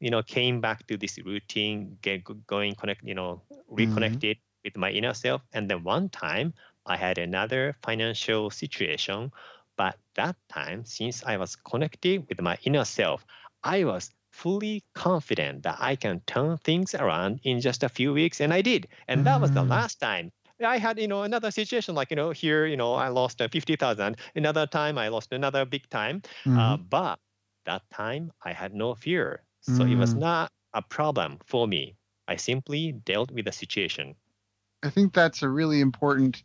[0.00, 4.64] you know, came back to this routine, get going, connect, you know, reconnected mm-hmm.
[4.64, 5.42] with my inner self.
[5.52, 6.54] And then one time
[6.86, 9.32] I had another financial situation.
[9.76, 13.24] But that time, since I was connected with my inner self,
[13.62, 18.40] I was fully confident that I can turn things around in just a few weeks.
[18.40, 18.88] And I did.
[19.08, 19.70] And that was the mm.
[19.70, 20.30] last time
[20.64, 23.48] I had, you know, another situation like, you know, here, you know, I lost uh,
[23.48, 24.16] 50,000.
[24.34, 26.22] Another time I lost another big time.
[26.44, 26.58] Uh, mm-hmm.
[26.58, 27.18] Uh, but
[27.66, 29.42] that time I had no fear.
[29.60, 29.92] So mm-hmm.
[29.92, 30.20] it was mm.
[30.20, 31.96] not a problem for me.
[32.26, 34.14] I simply dealt with the situation.
[34.82, 36.42] I think that's a really important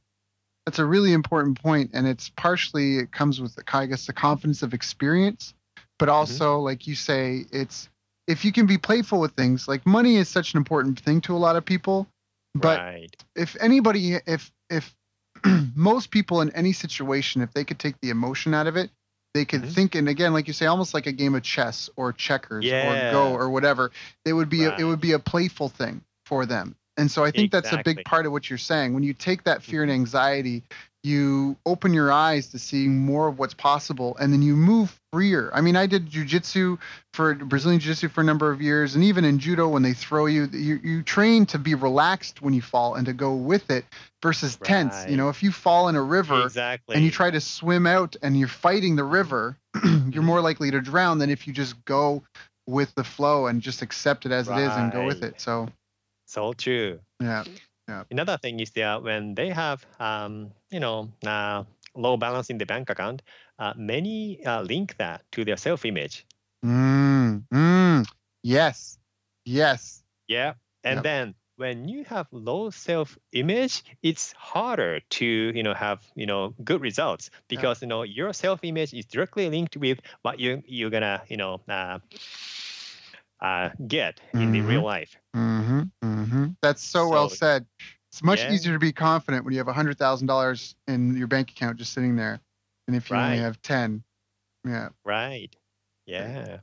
[0.65, 4.13] that's a really important point and it's partially it comes with the I guess the
[4.13, 5.53] confidence of experience,
[5.99, 6.15] but mm-hmm.
[6.15, 6.65] also mm-hmm.
[6.65, 7.89] like you say it's
[8.27, 11.35] if you can be playful with things, like money is such an important thing to
[11.35, 12.07] a lot of people,
[12.55, 13.15] but right.
[13.35, 14.95] if anybody, if if
[15.75, 18.89] most people in any situation, if they could take the emotion out of it,
[19.33, 19.71] they could mm-hmm.
[19.71, 23.09] think, and again, like you say, almost like a game of chess or checkers yeah.
[23.09, 23.91] or Go or whatever.
[24.25, 24.79] they would be right.
[24.79, 26.75] a, it would be a playful thing for them.
[26.95, 27.71] And so I think exactly.
[27.71, 28.93] that's a big part of what you're saying.
[28.93, 30.01] When you take that fear and mm-hmm.
[30.01, 30.63] anxiety
[31.03, 35.51] you open your eyes to seeing more of what's possible and then you move freer.
[35.53, 36.79] I mean, I did jujitsu
[37.13, 40.27] for Brazilian jiu-jitsu for a number of years and even in judo when they throw
[40.27, 43.85] you, you you train to be relaxed when you fall and to go with it
[44.21, 44.67] versus right.
[44.67, 45.05] tense.
[45.09, 46.95] You know, if you fall in a river exactly.
[46.95, 50.23] and you try to swim out and you're fighting the river, you're mm-hmm.
[50.23, 52.23] more likely to drown than if you just go
[52.65, 54.61] with the flow and just accept it as right.
[54.61, 55.41] it is and go with it.
[55.41, 55.67] So
[56.27, 56.99] so true.
[57.19, 57.43] Yeah.
[57.87, 58.03] Yeah.
[58.11, 61.63] Another thing is that when they have, um, you know, uh,
[61.95, 63.21] low balance in the bank account,
[63.59, 66.25] uh, many uh, link that to their self-image.
[66.65, 68.07] Mm, mm,
[68.41, 68.97] yes,
[69.45, 70.03] yes.
[70.27, 70.53] Yeah,
[70.83, 71.03] and yep.
[71.03, 76.81] then when you have low self-image, it's harder to you know have you know good
[76.81, 81.37] results because you know your self-image is directly linked with what you you're gonna you
[81.37, 81.99] know uh,
[83.41, 84.51] uh, get in mm-hmm.
[84.51, 85.17] the real life.
[85.35, 85.81] Mm-hmm.
[86.03, 86.45] Mm-hmm.
[86.61, 87.65] That's so, so, well said.
[88.11, 88.51] It's much yeah.
[88.51, 91.93] easier to be confident when you have hundred thousand dollars in your bank account just
[91.93, 92.39] sitting there,
[92.85, 93.25] than if you right.
[93.25, 94.03] only have ten.
[94.65, 94.89] Yeah.
[95.03, 95.55] Right.
[96.05, 96.57] Yeah.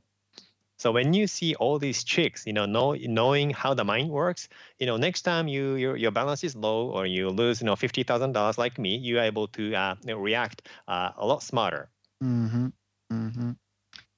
[0.77, 4.49] So when you see all these tricks, you know, know, knowing how the mind works,
[4.79, 7.75] you know, next time you your, your balance is low or you lose, you know,
[7.75, 11.89] fifty thousand dollars like me, you're able to uh, react uh, a lot smarter.
[12.23, 12.67] Mm-hmm.
[13.13, 13.51] Mm-hmm.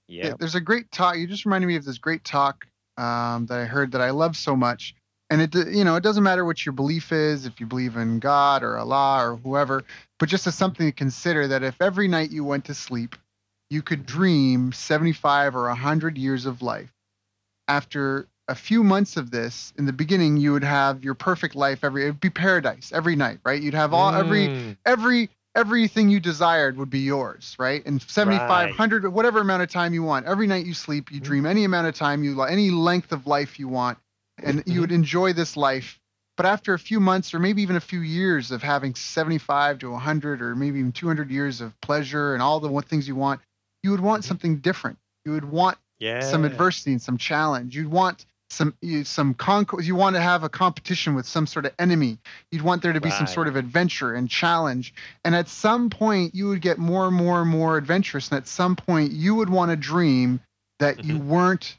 [0.08, 0.36] Yeah.
[0.39, 1.18] There's a great talk.
[1.18, 2.66] You just reminded me of this great talk
[2.98, 4.96] um, that I heard that I love so much.
[5.30, 8.20] And it, you know, it doesn't matter what your belief is, if you believe in
[8.20, 9.84] God or Allah or whoever,
[10.20, 13.16] but just as something to consider that if every night you went to sleep,
[13.70, 16.94] you could dream 75 or 100 years of life.
[17.68, 21.84] After a few months of this, in the beginning, you would have your perfect life
[21.84, 23.62] every, it'd be paradise every night, right?
[23.62, 24.20] You'd have all, mm.
[24.20, 27.86] every, every, everything you desired would be yours, right?
[27.86, 29.14] And 7,500, right.
[29.14, 30.26] whatever amount of time you want.
[30.26, 31.26] Every night you sleep, you mm-hmm.
[31.26, 33.97] dream any amount of time you any length of life you want,
[34.41, 34.72] and mm-hmm.
[34.72, 35.99] you would enjoy this life.
[36.36, 39.91] But after a few months, or maybe even a few years of having 75 to
[39.91, 43.39] 100, or maybe even 200 years of pleasure and all the things you want,
[43.84, 44.30] you would want mm-hmm.
[44.30, 44.97] something different.
[45.26, 46.22] You would want yeah.
[46.22, 47.76] some adversity and some challenge.
[47.76, 48.74] You'd want some
[49.04, 49.88] some conquest.
[49.88, 52.18] You want to have a competition with some sort of enemy.
[52.51, 53.18] You'd want there to be right.
[53.18, 54.93] some sort of adventure and challenge.
[55.26, 58.30] And at some point, you would get more and more and more adventurous.
[58.30, 60.39] And at some point, you would want to dream
[60.80, 61.10] that mm-hmm.
[61.10, 61.78] you weren't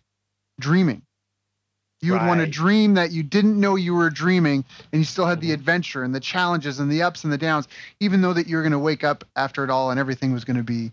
[0.60, 1.02] dreaming.
[2.00, 2.28] You would right.
[2.28, 5.48] want to dream that you didn't know you were dreaming, and you still had mm-hmm.
[5.48, 7.66] the adventure and the challenges and the ups and the downs,
[8.00, 10.44] even though that you were going to wake up after it all and everything was
[10.44, 10.92] going to be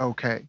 [0.00, 0.42] okay.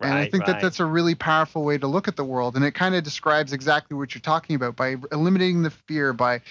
[0.00, 0.54] Right, and I think right.
[0.54, 3.02] that that's a really powerful way to look at the world, and it kind of
[3.02, 6.42] describes exactly what you're talking about by eliminating the fear, by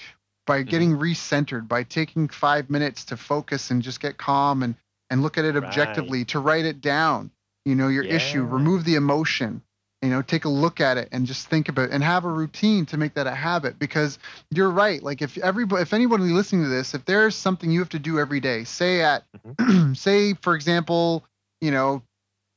[0.47, 0.69] by mm-hmm.
[0.69, 4.75] getting recentered, by taking five minutes to focus and just get calm and
[5.11, 6.27] and look at it objectively, right.
[6.29, 7.29] to write it down.
[7.65, 8.15] You know your yeah.
[8.15, 9.61] issue, remove the emotion.
[10.01, 12.29] You know, take a look at it and just think about it, and have a
[12.29, 13.77] routine to make that a habit.
[13.77, 14.17] Because
[14.49, 15.01] you're right.
[15.03, 18.19] Like if everybody, if anybody listening to this, if there's something you have to do
[18.19, 19.93] every day, say at, mm-hmm.
[19.93, 21.23] say for example,
[21.61, 22.01] you know,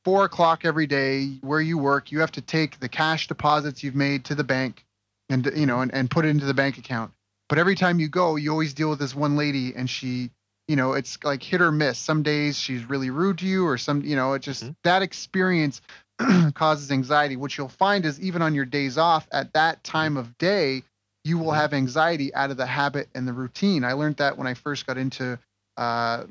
[0.09, 3.95] four o'clock every day where you work, you have to take the cash deposits you've
[3.95, 4.87] made to the bank
[5.29, 7.13] and you know and, and put it into the bank account.
[7.51, 10.31] But every time you go, you always deal with this one lady and she,
[10.67, 11.99] you know, it's like hit or miss.
[11.99, 14.73] Some days she's really rude to you or some, you know, it just mm-hmm.
[14.83, 15.83] that experience
[16.55, 17.37] causes anxiety.
[17.37, 20.85] What you'll find is even on your days off at that time of day,
[21.23, 21.57] you will mm-hmm.
[21.57, 23.85] have anxiety out of the habit and the routine.
[23.85, 25.39] I learned that when I first got into
[25.77, 26.25] uh,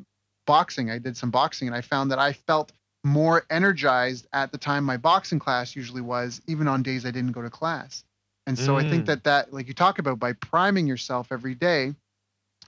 [0.48, 0.90] boxing.
[0.90, 2.72] I did some boxing and I found that I felt
[3.04, 7.32] more energized at the time my boxing class usually was, even on days I didn't
[7.32, 8.04] go to class.
[8.46, 8.86] And so mm.
[8.86, 9.08] I think mm.
[9.08, 11.94] that that, like you talk about, by priming yourself every day,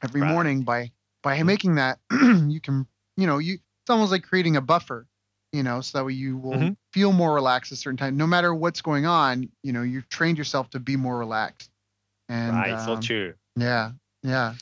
[0.04, 0.32] every right.
[0.32, 0.92] morning, by
[1.24, 1.46] by mm.
[1.46, 2.86] making that, you can,
[3.18, 5.08] you know, you it's almost like creating a buffer,
[5.54, 6.74] you know, so that way you will mm-hmm.
[6.94, 9.50] feel more relaxed at a certain time, no matter what's going on.
[9.64, 11.72] You know, you've trained yourself to be more relaxed.
[12.28, 13.34] And right, um, so true.
[13.56, 13.92] Yeah.
[14.22, 14.54] Yeah.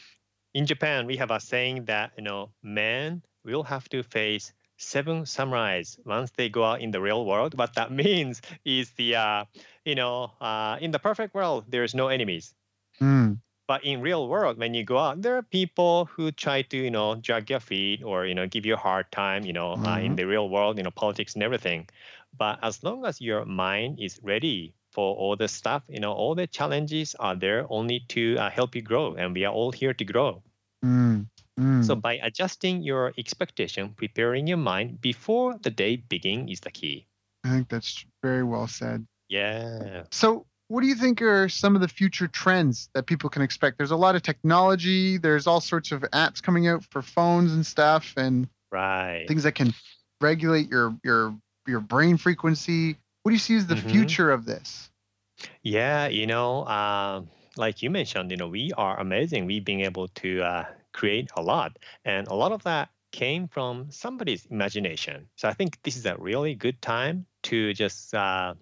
[0.54, 5.24] In Japan, we have a saying that you know men will have to face seven
[5.26, 7.58] samurais once they go out in the real world.
[7.58, 9.46] What that means is the uh,
[9.86, 12.56] you know uh, in the perfect world there's no enemies.
[13.02, 13.38] Mm.
[13.68, 16.90] But in real world, when you go out, there are people who try to, you
[16.92, 20.00] know, drag your feet or, you know, give you a hard time, you know, uh,
[20.00, 20.18] in Mhm.
[20.18, 21.88] the real world, you know, politics and everything.
[22.38, 26.36] But as long as your mind is ready for all the stuff, you know, all
[26.36, 29.16] the challenges are there only to uh, help you grow.
[29.16, 30.44] And we are all here to grow.
[30.84, 31.28] Mm.
[31.60, 31.86] Mm.
[31.86, 37.08] So by adjusting your expectation, preparing your mind before the day begin is the key.
[37.44, 39.08] I think that's very well said.
[39.30, 40.04] Yeah.
[40.12, 43.78] So, what do you think are some of the future trends that people can expect?
[43.78, 45.18] There's a lot of technology.
[45.18, 49.26] There's all sorts of apps coming out for phones and stuff, and Right.
[49.28, 49.74] things that can
[50.20, 51.36] regulate your your
[51.68, 52.98] your brain frequency.
[53.24, 53.90] What do you see as the Mhm.
[53.90, 54.90] future of this?
[55.64, 59.46] Yeah, you know, um, like you mentioned, you know, we are amazing.
[59.46, 60.66] We've been able to uh,
[60.98, 65.30] create a lot, and a lot of that came from somebody's imagination.
[65.36, 68.56] So I think this is a really good time to just uh,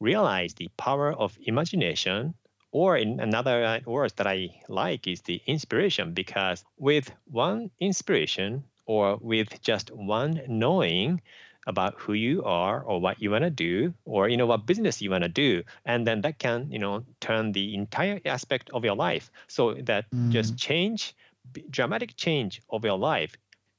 [0.00, 2.34] realize the power of imagination.
[2.72, 8.64] Or in another uh, words that I like is the inspiration, because with one inspiration
[8.86, 11.20] or with just one knowing,
[11.66, 15.00] about who you are or what you want to do or you know what business
[15.02, 18.84] you want to do and then that can you know turn the entire aspect of
[18.84, 21.29] your life so that just change b-
[21.70, 23.34] dramatic change of your life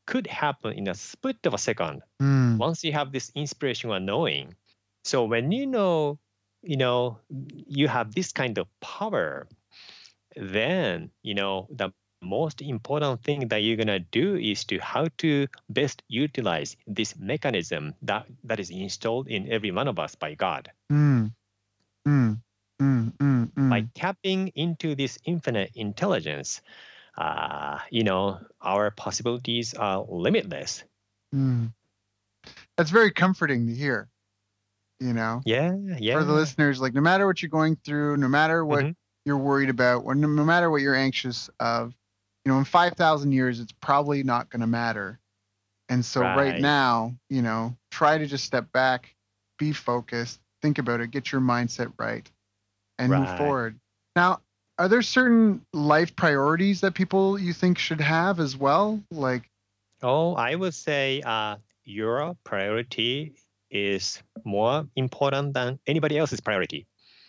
[0.05, 2.57] could happen in a split of a second Mm.
[2.57, 4.55] once you have this inspiration or knowing
[5.03, 6.19] so when you know
[6.61, 7.17] you know
[7.67, 9.47] you have this kind of power
[10.35, 11.91] then you know the
[12.21, 17.15] most important thing that you're going to do is to how to best utilize this
[17.17, 20.69] mechanism that that is installed in every one of us by god.
[20.91, 21.31] Mm.
[22.07, 22.41] Mm.
[23.69, 26.61] by tapping into this infinite intelligence
[27.21, 30.83] uh, you know our possibilities are limitless
[31.33, 31.71] Mm.
[32.77, 34.09] That's very comforting to hear.
[34.99, 38.27] You know, yeah yeah for the listeners, like no matter what you're going through, no
[38.27, 38.95] matter what Mhm.
[39.25, 41.95] you're worried about, or no, matter what you're anxious of,
[42.45, 45.19] you know, in 5,000 years, it's probably not going to matter.
[45.89, 46.35] And so right.
[46.35, 46.61] Right.
[46.61, 49.15] now, you know, try to just step back,
[49.57, 52.29] be focused, think about it, get your mindset right,
[52.99, 53.79] and move forward.
[54.15, 54.41] Now,
[54.81, 59.03] are there certain life priorities that people you think should have as well?
[59.11, 59.51] Like,
[60.01, 63.35] Oh, I would say uh, your priority
[63.69, 66.87] is more important than anybody else's priority.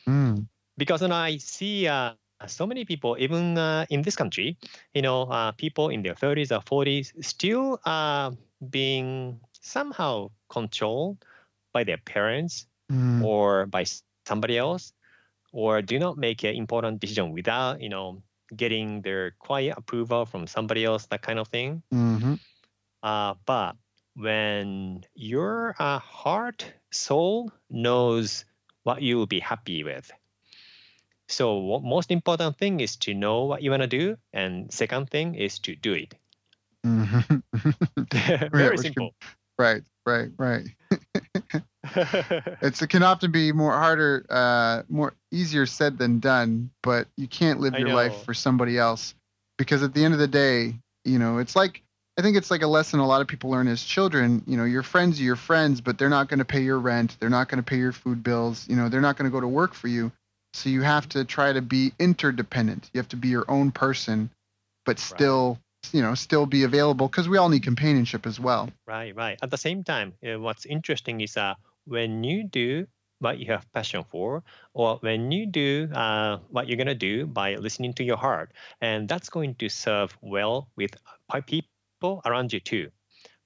[0.08, 0.46] mm,
[0.78, 2.14] Because when I see uh,
[2.46, 4.56] so many people, even uh, in this country,
[4.94, 8.32] you know, uh, people in their 30s or 40s still uh,
[8.70, 11.24] being somehow controlled
[11.72, 14.92] by their parents mm, or by somebody else,
[15.52, 18.22] or do not make an important decision without, you know,
[18.56, 21.82] getting their quiet approval from somebody else, that kind of thing.
[21.92, 22.38] mhm,
[23.02, 23.76] Uh, but
[24.14, 28.44] when your uh, heart, soul knows
[28.84, 30.10] what you will be happy with.
[31.28, 35.10] So what most important thing is to know what you want to do, and second
[35.10, 36.14] thing is to do it.
[36.84, 37.42] mhm.
[38.52, 39.14] Very which simple.
[39.58, 40.66] right, right, right.
[42.62, 46.70] It's it can often be more harder, uh, more easier said than done.
[46.82, 49.14] But you can't live I your life for somebody else
[49.58, 50.74] because at the end of the day,
[51.04, 51.82] you know, it's like
[52.18, 54.42] I think it's like a lesson a lot of people learn as children.
[54.46, 57.16] You know, your friends are your friends, but they're not going to pay your rent.
[57.18, 58.68] They're not going to pay your food bills.
[58.68, 60.12] You know, they're not going to go to work for you.
[60.54, 62.90] So you have to try to be interdependent.
[62.92, 64.30] You have to be your own person,
[64.84, 65.58] but still,
[65.92, 68.68] you know, still be available because we all need companionship as well.
[68.86, 69.38] Right, right.
[69.42, 71.54] At the same time, uh, what's interesting is uh,
[71.84, 72.86] when you do
[73.18, 74.42] what you have passion for,
[74.74, 79.08] or when you do uh, what you're gonna do by listening to your heart, and
[79.08, 80.96] that's going to serve well with
[81.46, 82.90] people around you too.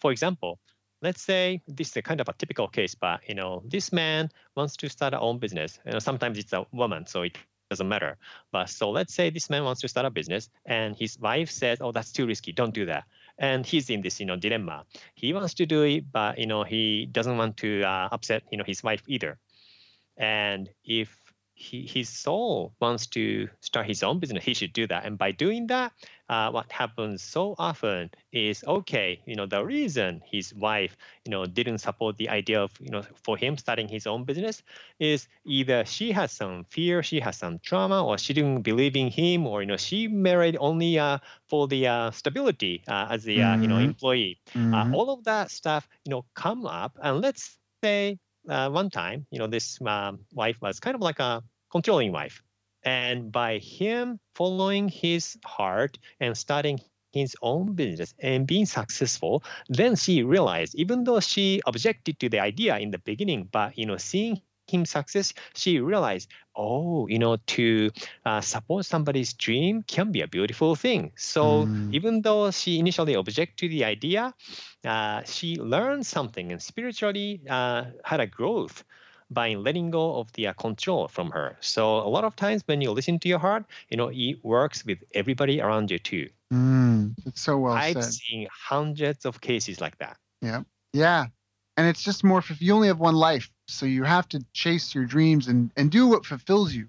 [0.00, 0.58] For example,
[1.02, 4.30] let's say this is a kind of a typical case, but you know, this man
[4.56, 5.78] wants to start a own business.
[5.84, 7.36] You know, sometimes it's a woman, so it
[7.70, 8.16] doesn't matter.
[8.52, 11.78] But so let's say this man wants to start a business, and his wife says,
[11.80, 12.52] "Oh, that's too risky.
[12.52, 13.04] Don't do that."
[13.38, 14.84] And he's in this, you know, dilemma.
[15.14, 18.58] He wants to do it, but you know, he doesn't want to uh, upset, you
[18.58, 19.38] know, his wife either.
[20.16, 21.25] And if
[21.56, 25.04] he, his soul wants to start his own business, he should do that.
[25.06, 25.92] And by doing that,
[26.28, 31.46] uh, what happens so often is okay, you know, the reason his wife, you know,
[31.46, 34.62] didn't support the idea of, you know, for him starting his own business
[35.00, 39.08] is either she has some fear, she has some trauma, or she didn't believe in
[39.10, 43.42] him, or you know, she married only uh, for the uh, stability uh, as the
[43.42, 43.94] uh, you know Mhm.
[43.94, 44.38] employee.
[44.72, 44.92] Uh, Mhm.
[44.92, 48.18] all of that stuff, you know, come up, and let's say
[48.48, 52.42] uh, one time, you know, this um, wife was kind of like a controlling wife,
[52.84, 56.78] And by him following his heart and starting
[57.12, 62.40] his own business and being successful, then she realized, even though she objected to the
[62.40, 67.36] idea in the beginning, but you know, seeing him success, she realized, oh, you know,
[67.36, 67.90] to
[68.24, 71.12] uh, support somebody's dream can be a beautiful thing.
[71.16, 71.70] So Mm.
[71.90, 74.34] even though she initially objected to the idea,
[74.84, 78.84] uh, she learned something and spiritually uh, had a growth
[79.30, 81.56] by letting go of the uh, control from her.
[81.60, 84.84] So a lot of times when you listen to your heart, you know, it works
[84.84, 86.28] with everybody around you too.
[86.52, 88.04] Mm, it's so well I've said.
[88.04, 90.18] seen hundreds of cases like that.
[90.42, 90.62] Yeah.
[90.92, 91.28] Yeah.
[91.76, 93.50] And it's just more if you only have one life.
[93.68, 96.88] So you have to chase your dreams and, and do what fulfills you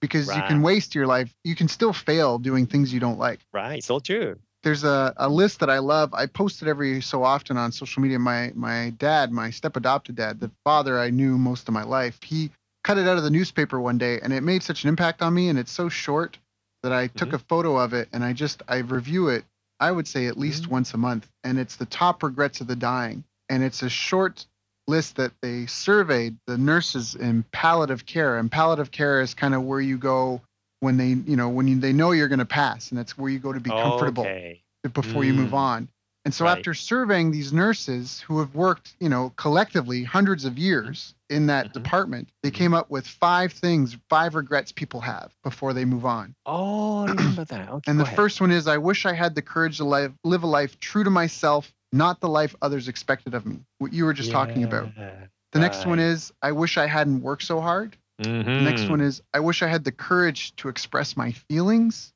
[0.00, 1.34] because you can waste your life.
[1.44, 3.40] You can still fail doing things you don't like.
[3.52, 3.82] Right.
[3.82, 4.38] So true.
[4.62, 6.12] There's a, a list that I love.
[6.14, 8.18] I post it every so often on social media.
[8.18, 12.18] My my dad, my step adopted dad, the father I knew most of my life,
[12.22, 12.50] he
[12.84, 15.34] cut it out of the newspaper one day and it made such an impact on
[15.34, 16.38] me and it's so short
[16.82, 17.34] that I took Mhm.
[17.34, 19.44] a photo of it and I just I review it
[19.80, 20.70] I would say at least Mhm.
[20.70, 24.46] once a month and it's the top regrets of the dying and it's a short
[24.86, 29.62] list that they surveyed the nurses in palliative care and palliative care is kind of
[29.62, 30.40] where you go
[30.80, 33.30] when they you know when you, they know you're going to pass and that's where
[33.30, 34.62] you go to be comfortable Okay.
[34.94, 35.58] before you move Mm.
[35.58, 35.88] on.
[36.24, 36.58] And so Right.
[36.58, 41.68] after surveying these nurses who have worked, you know, collectively hundreds of years in that
[41.68, 41.72] Mhm.
[41.72, 42.54] department, they Mhm.
[42.54, 46.34] came up with five things, five regrets people have before they move on.
[46.46, 47.68] Oh, I remember that.
[47.72, 47.90] Okay.
[47.90, 48.16] And the ahead.
[48.16, 51.04] first one is I wish I had the courage to live, live a life true
[51.04, 53.60] to myself, not the life others expected of me.
[53.78, 54.90] What you were just talking about.
[54.96, 55.26] Yeah.
[55.52, 57.96] The next one is I wish I hadn't worked so hard.
[58.18, 58.64] The mm-hmm.
[58.64, 62.12] next one is I wish I had the courage to express my feelings.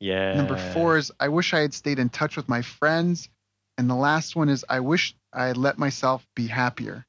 [0.00, 0.34] Yeah.
[0.34, 3.28] Number four is I wish I had stayed in touch with my friends.
[3.78, 7.06] And the last one is I wish I had let myself be happier.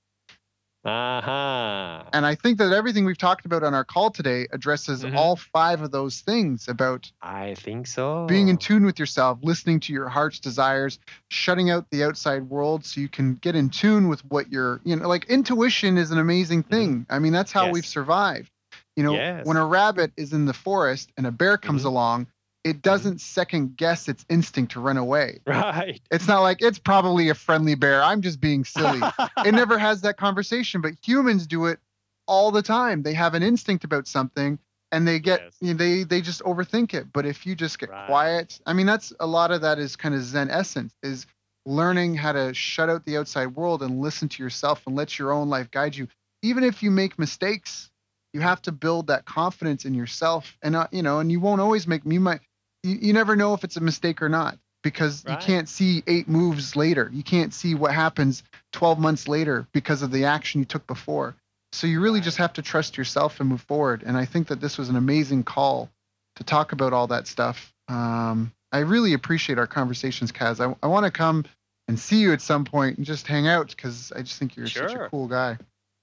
[0.86, 2.04] Uh-huh.
[2.12, 5.16] And I think that everything we've talked about on our call today addresses Mhm.
[5.16, 8.26] all five of those things about I think so.
[8.28, 12.86] being in tune with yourself, listening to your heart's desires, shutting out the outside world
[12.86, 16.20] so you can get in tune with what you're, you know, like intuition is an
[16.20, 17.06] amazing thing.
[17.10, 18.52] I mean, that's how we've survived.
[18.96, 19.46] You know, Yes.
[19.46, 21.88] when a rabbit is in the forest and a bear comes Mhm.
[21.88, 22.28] along,
[22.64, 25.42] it doesn't second guess its instinct to run away.
[25.46, 26.02] Right.
[26.12, 28.04] It's not like it's probably a friendly bear.
[28.04, 29.10] I'm just being silly.
[29.44, 31.80] it never has that conversation, but humans do it
[32.28, 33.04] all the time.
[33.04, 34.60] They have an instinct about something
[34.92, 35.58] and they get Yes.
[35.62, 37.12] you know, they they just overthink it.
[37.12, 38.06] But if you just get Right.
[38.06, 41.26] quiet, I mean that's a lot of that is kind of Zen essence is
[41.66, 45.32] learning how to shut out the outside world and listen to yourself and let your
[45.32, 46.08] own life guide you.
[46.42, 47.90] Even if you make mistakes,
[48.34, 51.62] you have to build that confidence in yourself and uh, you know, and you won't
[51.62, 52.42] always make you might
[52.84, 55.32] you, you never know if it's a mistake or not because Right.
[55.40, 57.10] you can't see eight moves later.
[57.14, 61.36] You can't see what happens 12 months later because of the action you took before.
[61.72, 64.04] So you really just have to trust yourself and move forward.
[64.06, 65.90] And I think that this was an amazing call
[66.36, 67.74] to talk about all that stuff.
[67.88, 70.60] Um, I really appreciate our conversations, Kaz.
[70.60, 71.46] I, I want to come
[71.88, 74.68] and see you at some point and just hang out because I just think you're
[74.68, 75.58] such a cool guy.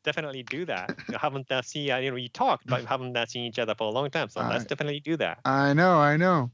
[0.04, 0.96] definitely do that.
[1.10, 3.74] You haven't uh, seen, uh, you know, you talked, but haven't uh, seen each other
[3.76, 4.28] for a long time.
[4.28, 5.38] So let's definitely do that.
[5.44, 6.50] I know, I know.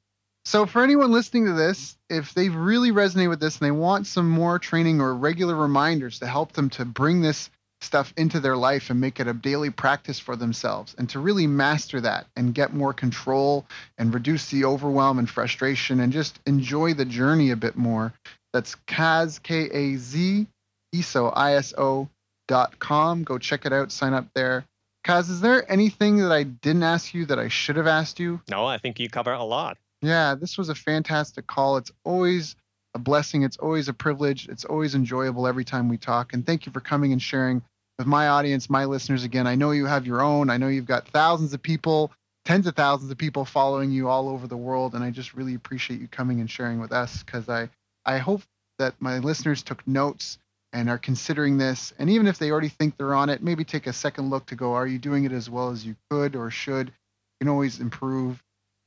[0.46, 4.06] So for anyone listening to this, if they really resonate with this and they want
[4.06, 8.56] some more training or regular reminders to help them to bring this stuff into their
[8.56, 12.54] life and make it a daily practice for themselves and to really master that and
[12.54, 13.66] get more control
[13.98, 18.12] and reduce the overwhelm and frustration and just enjoy the journey a bit more,
[18.52, 20.46] that's Kaz K A Z
[20.94, 22.08] ISO ISO
[22.46, 23.24] dot com.
[23.24, 24.64] Go check it out, sign up there.
[25.04, 28.40] Kaz, is there anything that I didn't ask you that I should have asked you?
[28.48, 29.76] No, I think you cover a lot.
[30.02, 31.76] Yeah, this was a fantastic call.
[31.78, 32.56] It's always
[32.94, 33.42] a blessing.
[33.42, 34.48] It's always a privilege.
[34.48, 36.32] It's always enjoyable every time we talk.
[36.32, 37.62] And thank you for coming and sharing
[37.98, 39.46] with my audience, my listeners again.
[39.46, 40.50] I know you have your own.
[40.50, 42.12] I know you've got thousands of people,
[42.44, 44.94] tens of thousands of people following you all over the world.
[44.94, 47.68] And I just really appreciate you coming and sharing with us because I,
[48.04, 48.42] I hope
[48.78, 50.38] that my listeners took notes
[50.72, 51.94] and are considering this.
[51.98, 54.56] And even if they already think they're on it, maybe take a second look to
[54.56, 56.88] go, are you doing it as well as you could or should?
[56.88, 58.42] You can always improve.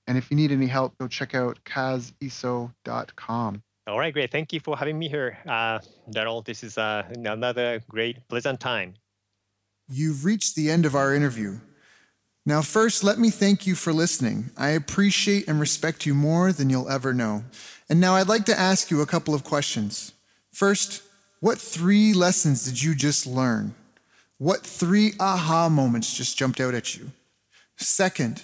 [0.10, 3.62] And if you need any help, go check out kaziso.com.
[3.86, 4.32] All right, great.
[4.32, 5.78] Thank you for having me here, uh,
[6.10, 6.44] Daryl.
[6.44, 8.96] This is uh, another great, pleasant time.
[9.88, 11.60] You've reached the end of our interview.
[12.44, 14.50] Now, first, let me thank you for listening.
[14.58, 17.44] I appreciate and respect you more than you'll ever know.
[17.88, 20.14] And now I'd like to ask you a couple of questions.
[20.52, 21.04] First,
[21.40, 23.76] what three lessons did you just learn?
[24.40, 27.12] What three aha moments just jumped out at you?
[27.78, 28.44] Second,